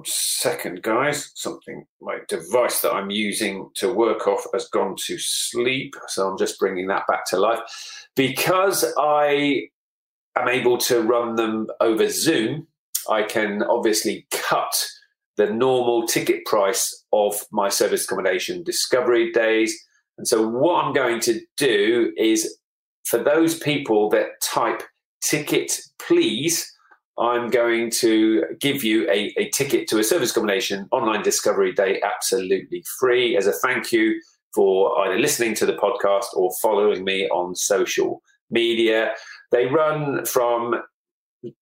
second, 0.06 0.82
guys, 0.84 1.32
something, 1.36 1.86
my 2.02 2.20
device 2.28 2.82
that 2.82 2.94
I'm 2.94 3.10
using 3.10 3.70
to 3.76 3.94
work 3.94 4.28
off 4.28 4.46
has 4.54 4.68
gone 4.70 4.96
to 5.06 5.18
sleep. 5.18 5.96
So 6.08 6.28
I'm 6.28 6.38
just 6.38 6.60
bringing 6.60 6.88
that 6.88 7.08
back 7.08 7.26
to 7.28 7.38
life. 7.38 7.60
Because 8.16 8.86
I 8.98 9.70
am 10.36 10.50
able 10.50 10.78
to 10.80 11.02
run 11.02 11.36
them 11.36 11.68
over 11.80 12.10
Zoom, 12.10 12.68
I 13.10 13.24
can 13.24 13.64
obviously 13.64 14.28
cut 14.32 14.88
the 15.38 15.50
normal 15.50 16.06
ticket 16.08 16.46
price 16.46 17.06
of 17.14 17.36
my 17.52 17.70
service 17.70 18.06
accommodation 18.06 18.64
discovery 18.64 19.32
days. 19.32 19.78
And 20.18 20.28
so, 20.28 20.48
what 20.48 20.84
I'm 20.84 20.94
going 20.94 21.20
to 21.22 21.40
do 21.58 22.12
is 22.18 22.58
for 23.06 23.20
those 23.20 23.58
people 23.58 24.10
that 24.10 24.42
type 24.42 24.84
ticket, 25.22 25.80
please, 26.00 26.74
I'm 27.20 27.50
going 27.50 27.90
to 27.92 28.44
give 28.60 28.84
you 28.84 29.10
a, 29.10 29.34
a 29.38 29.50
ticket 29.50 29.88
to 29.90 30.00
a 30.00 30.04
service 30.04 30.32
accommodation 30.32 30.88
online 30.92 31.24
discovery 31.24 31.74
day 31.74 32.02
absolutely 32.02 32.84
free 33.00 33.36
as 33.36 33.48
a 33.48 33.54
thank 33.54 33.92
you 33.92 34.22
for 34.54 34.98
either 35.00 35.18
listening 35.18 35.56
to 35.56 35.66
the 35.66 35.74
podcast 35.74 36.26
or 36.36 36.52
following 36.62 37.04
me 37.04 37.28
on 37.30 37.56
social 37.56 38.22
media. 38.50 39.14
They 39.52 39.66
run 39.66 40.26
from 40.26 40.76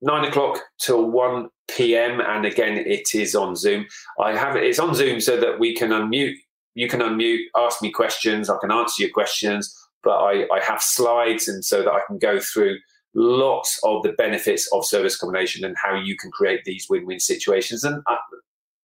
nine 0.02 0.26
o'clock 0.26 0.60
till 0.80 1.10
1 1.10 1.50
p.m. 1.70 2.22
And 2.22 2.46
again, 2.46 2.78
it 2.78 3.14
is 3.14 3.36
on 3.36 3.56
Zoom. 3.56 3.86
I 4.20 4.36
have 4.36 4.56
it's 4.56 4.80
on 4.80 4.94
Zoom 4.94 5.20
so 5.22 5.38
that 5.40 5.60
we 5.60 5.76
can 5.76 5.90
unmute. 5.90 6.36
You 6.74 6.90
can 6.90 7.00
unmute, 7.00 7.46
ask 7.56 7.82
me 7.82 7.92
questions. 7.92 8.50
I 8.50 8.58
can 8.60 8.72
answer 8.72 9.04
your 9.04 9.12
questions, 9.12 9.74
but 10.04 10.18
I, 10.18 10.46
I 10.54 10.62
have 10.64 10.82
slides 10.82 11.48
and 11.48 11.64
so 11.64 11.82
that 11.84 11.92
I 11.92 12.02
can 12.08 12.18
go 12.18 12.40
through 12.40 12.78
lots 13.16 13.80
of 13.84 14.04
the 14.04 14.12
benefits 14.14 14.70
of 14.74 14.86
service 14.86 15.16
accommodation 15.16 15.64
and 15.64 15.76
how 15.78 15.96
you 15.96 16.16
can 16.18 16.30
create 16.32 16.64
these 16.66 16.88
win-win 16.90 17.20
situations 17.20 17.84
and 17.84 18.04
uh, 18.08 18.16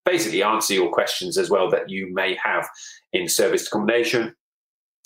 basically 0.05 0.41
answer 0.41 0.73
your 0.73 0.89
questions 0.91 1.37
as 1.37 1.49
well 1.49 1.69
that 1.69 1.89
you 1.89 2.11
may 2.13 2.35
have 2.43 2.67
in 3.13 3.27
service 3.27 3.67
accommodation. 3.67 4.33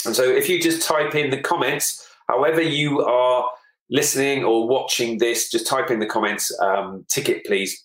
And 0.05 0.15
so 0.15 0.23
if 0.23 0.47
you 0.47 0.61
just 0.61 0.87
type 0.87 1.15
in 1.15 1.31
the 1.31 1.39
comments, 1.39 2.07
however 2.29 2.61
you 2.61 3.01
are 3.01 3.49
listening 3.89 4.43
or 4.43 4.67
watching 4.67 5.17
this, 5.17 5.49
just 5.49 5.67
type 5.67 5.89
in 5.89 5.99
the 5.99 6.05
comments, 6.05 6.55
um, 6.61 7.05
ticket 7.09 7.43
please, 7.45 7.83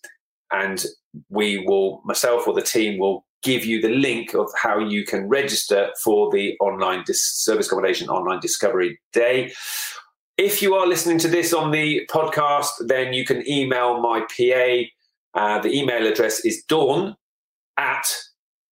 and 0.52 0.84
we 1.30 1.64
will, 1.66 2.02
myself 2.04 2.46
or 2.46 2.54
the 2.54 2.62
team 2.62 2.98
will 2.98 3.24
give 3.42 3.64
you 3.64 3.80
the 3.80 3.88
link 3.88 4.34
of 4.34 4.48
how 4.60 4.78
you 4.78 5.04
can 5.04 5.26
register 5.26 5.88
for 6.02 6.30
the 6.30 6.56
online 6.60 7.02
dis- 7.06 7.22
service 7.22 7.66
accommodation 7.66 8.08
online 8.08 8.40
discovery 8.40 9.00
day. 9.12 9.50
If 10.42 10.62
you 10.62 10.74
are 10.74 10.86
listening 10.86 11.18
to 11.18 11.28
this 11.28 11.52
on 11.52 11.70
the 11.70 12.08
podcast, 12.10 12.86
then 12.86 13.12
you 13.12 13.26
can 13.26 13.46
email 13.46 14.00
my 14.00 14.20
PA. 14.20 14.84
Uh, 15.38 15.60
the 15.60 15.70
email 15.70 16.06
address 16.06 16.46
is 16.46 16.64
dawn 16.64 17.14
at 17.76 18.10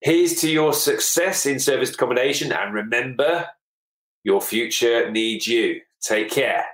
Here's 0.01 0.41
to 0.43 0.49
your 0.49 0.73
success 0.73 1.45
in 1.45 1.59
serviced 1.59 1.95
accommodation. 1.95 2.53
And 2.53 2.73
remember, 2.73 3.49
your 4.23 4.41
future 4.41 5.11
needs 5.11 5.49
you. 5.49 5.81
Take 6.03 6.31
care. 6.31 6.65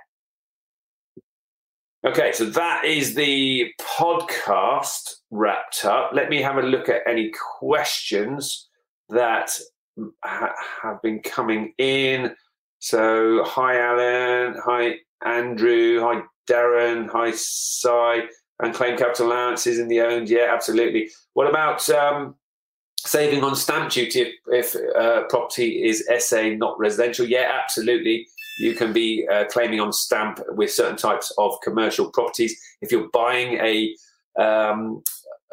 Okay, 2.05 2.33
so 2.33 2.45
that 2.45 2.85
is 2.85 3.15
the 3.15 3.73
podcast 3.81 5.15
wrapped 5.31 5.85
up. 5.85 6.11
Let 6.13 6.29
me 6.29 6.39
have 6.43 6.57
a 6.57 6.61
look 6.61 6.87
at 6.87 7.01
any 7.07 7.31
questions 7.59 8.69
that 9.09 9.59
ha- 10.23 10.55
have 10.81 11.01
been 11.01 11.19
coming 11.21 11.73
in. 11.77 12.35
So, 12.79 13.43
hi, 13.45 13.79
Alan. 13.79 14.55
Hi, 14.65 14.95
Andrew. 15.25 15.99
Hi, 16.01 16.21
Darren. 16.49 17.09
Hi, 17.09 17.31
Cy. 17.31 18.23
And 18.61 18.73
claim 18.73 18.97
capital 18.97 19.27
allowances 19.27 19.79
in 19.79 19.87
the 19.87 20.01
owned. 20.01 20.29
Yeah, 20.29 20.47
absolutely. 20.51 21.09
What 21.33 21.47
about 21.47 21.89
um, 21.89 22.35
saving 22.97 23.43
on 23.43 23.55
stamp 23.55 23.91
duty 23.91 24.21
if, 24.21 24.33
if 24.47 24.95
uh, 24.95 25.23
property 25.29 25.87
is 25.87 26.07
SA, 26.19 26.49
not 26.57 26.77
residential? 26.77 27.25
Yeah, 27.25 27.49
absolutely. 27.61 28.27
You 28.59 28.73
can 28.73 28.91
be 28.91 29.25
uh, 29.31 29.45
claiming 29.45 29.79
on 29.79 29.93
stamp 29.93 30.41
with 30.49 30.71
certain 30.71 30.97
types 30.97 31.33
of 31.37 31.53
commercial 31.63 32.11
properties. 32.11 32.59
If 32.81 32.91
you're 32.91 33.09
buying 33.13 33.53
a 33.53 33.95
um, 34.37 35.01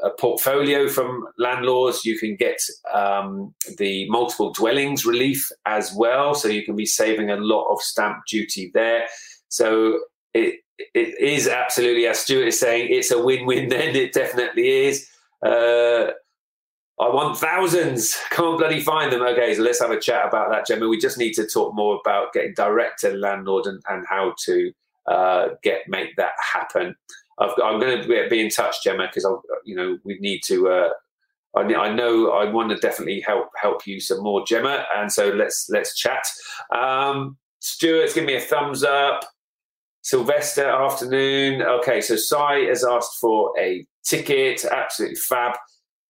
a 0.02 0.10
portfolio 0.10 0.88
from 0.88 1.26
landlords. 1.38 2.04
You 2.04 2.18
can 2.18 2.36
get 2.36 2.60
um, 2.92 3.54
the 3.78 4.08
multiple 4.10 4.52
dwellings 4.52 5.06
relief 5.06 5.50
as 5.64 5.92
well, 5.94 6.34
so 6.34 6.48
you 6.48 6.64
can 6.64 6.76
be 6.76 6.86
saving 6.86 7.30
a 7.30 7.36
lot 7.36 7.72
of 7.72 7.80
stamp 7.80 8.18
duty 8.28 8.70
there. 8.74 9.06
So 9.48 10.00
it 10.34 10.60
it 10.94 11.18
is 11.18 11.48
absolutely, 11.48 12.06
as 12.06 12.18
Stuart 12.18 12.48
is 12.48 12.60
saying, 12.60 12.88
it's 12.90 13.10
a 13.10 13.22
win-win. 13.22 13.68
Then 13.68 13.96
it 13.96 14.12
definitely 14.12 14.86
is. 14.86 15.08
Uh, 15.44 16.10
I 16.98 17.08
want 17.08 17.38
thousands. 17.38 18.16
Can't 18.30 18.58
bloody 18.58 18.80
find 18.80 19.12
them. 19.12 19.22
Okay, 19.22 19.54
so 19.54 19.62
let's 19.62 19.80
have 19.80 19.90
a 19.90 20.00
chat 20.00 20.26
about 20.26 20.50
that, 20.50 20.66
Gemma. 20.66 20.88
We 20.88 20.98
just 20.98 21.18
need 21.18 21.34
to 21.34 21.46
talk 21.46 21.74
more 21.74 21.98
about 22.04 22.32
getting 22.32 22.54
direct 22.54 23.00
to 23.00 23.10
landlord 23.10 23.66
and, 23.66 23.82
and 23.88 24.06
how 24.08 24.34
to 24.44 24.72
uh, 25.06 25.48
get 25.62 25.82
make 25.88 26.16
that 26.16 26.32
happen. 26.40 26.94
I 27.38 27.44
am 27.44 27.80
going 27.80 28.02
to 28.02 28.28
be 28.28 28.40
in 28.40 28.50
touch, 28.50 28.82
Gemma, 28.82 29.08
because 29.12 29.26
you 29.64 29.74
know 29.76 29.98
we 30.04 30.18
need 30.20 30.42
to. 30.44 30.68
Uh, 30.68 30.88
I, 31.54 31.62
I, 31.62 31.94
know 31.94 32.32
I 32.32 32.50
want 32.50 32.70
to 32.70 32.76
definitely 32.76 33.20
help 33.20 33.48
help 33.60 33.86
you 33.86 34.00
some 34.00 34.22
more, 34.22 34.44
Gemma, 34.46 34.86
and 34.96 35.12
so 35.12 35.28
let's 35.30 35.68
let's 35.70 35.96
chat. 35.96 36.24
Um, 36.74 37.36
Stuart's 37.60 38.14
give 38.14 38.24
me 38.24 38.36
a 38.36 38.40
thumbs 38.40 38.84
up. 38.84 39.24
Sylvester 40.02 40.68
afternoon. 40.68 41.62
Okay, 41.62 42.00
so 42.00 42.14
Sai 42.14 42.60
has 42.66 42.84
asked 42.84 43.18
for 43.20 43.52
a 43.58 43.84
ticket. 44.04 44.64
Absolutely 44.64 45.16
fab. 45.16 45.56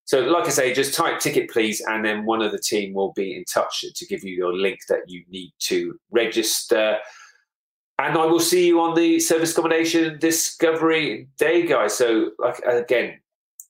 So, 0.05 0.21
like 0.21 0.47
I 0.47 0.51
say, 0.51 0.73
just 0.73 0.95
type 0.95 1.19
ticket, 1.19 1.51
please, 1.51 1.81
and 1.81 2.05
then 2.05 2.25
one 2.25 2.41
of 2.41 2.53
the 2.53 2.61
team 2.61 2.95
will 2.95 3.13
be 3.15 3.35
in 3.35 3.45
touch 3.45 3.85
to 3.93 4.07
give 4.07 4.23
you 4.23 4.37
your 4.37 4.55
link 4.55 4.79
that 4.89 5.09
you 5.09 5.25
need 5.29 5.53
to 5.61 5.99
register. 6.11 6.99
And 7.99 8.19
I 8.19 8.27
will 8.27 8.41
see 8.41 8.67
you 8.67 8.81
on 8.81 8.95
the 8.95 9.19
service 9.21 9.53
accommodation 9.53 10.19
discovery 10.19 11.29
day, 11.39 11.67
guys. 11.67 11.97
So, 11.97 12.33
like 12.39 12.59
again, 12.59 13.19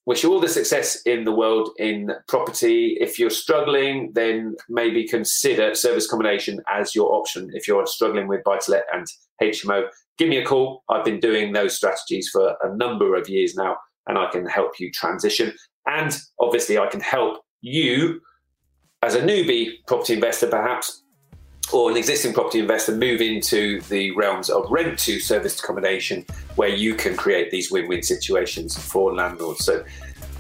wish 0.05 0.23
you 0.23 0.33
all 0.33 0.41
the 0.41 0.49
success 0.49 1.01
in 1.03 1.25
the 1.25 1.33
world 1.33 1.71
in 1.79 2.11
property. 2.27 2.97
If 3.01 3.19
you're 3.19 3.31
struggling, 3.31 4.13
then 4.15 4.57
maybe 4.69 5.07
consider 5.07 5.75
service 5.75 6.07
accommodation 6.07 6.61
as 6.69 6.95
your 6.95 7.13
option. 7.13 7.51
If 7.53 7.69
you're 7.69 7.87
struggling 7.87 8.27
with 8.27 8.43
buy 8.45 8.59
to 8.59 8.71
let 8.73 8.85
and 8.93 9.07
HMO, 9.41 9.87
give 10.19 10.29
me 10.29 10.39
a 10.39 10.45
call. 10.45 10.83
I've 10.89 11.05
been 11.05 11.21
doing 11.21 11.53
those 11.53 11.77
strategies 11.77 12.29
for 12.29 12.57
a 12.63 12.77
number 12.77 13.15
of 13.15 13.29
years 13.29 13.55
now, 13.55 13.77
and 14.09 14.19
I 14.19 14.29
can 14.31 14.47
help 14.47 14.81
you 14.81 14.91
transition. 14.91 15.53
And 15.87 16.19
obviously, 16.41 16.79
I 16.79 16.87
can 16.87 17.01
help 17.01 17.45
you 17.61 18.21
as 19.03 19.15
a 19.15 19.21
newbie 19.21 19.85
property 19.87 20.15
investor, 20.15 20.49
perhaps, 20.49 21.03
or 21.73 21.91
an 21.91 21.97
existing 21.97 22.33
property 22.33 22.59
investor 22.59 22.93
move 22.93 23.21
into 23.21 23.81
the 23.83 24.11
realms 24.13 24.51
of 24.51 24.71
rent 24.71 24.99
to 25.01 25.19
serviced 25.19 25.61
accommodation 25.61 26.25
where 26.55 26.69
you 26.69 26.95
can 26.95 27.17
create 27.17 27.51
these 27.51 27.71
win 27.71 27.89
win 27.89 28.03
situations 28.03 28.77
for 28.77 29.15
landlords. 29.15 29.65
So, 29.65 29.85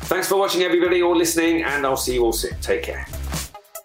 thanks 0.03 0.29
for 0.29 0.37
watching, 0.37 0.63
everybody, 0.63 1.03
or 1.03 1.17
listening, 1.17 1.63
and 1.63 1.85
I'll 1.85 1.97
see 1.97 2.15
you 2.15 2.25
all 2.25 2.33
soon. 2.33 2.59
Take 2.61 2.85
care. 2.85 3.07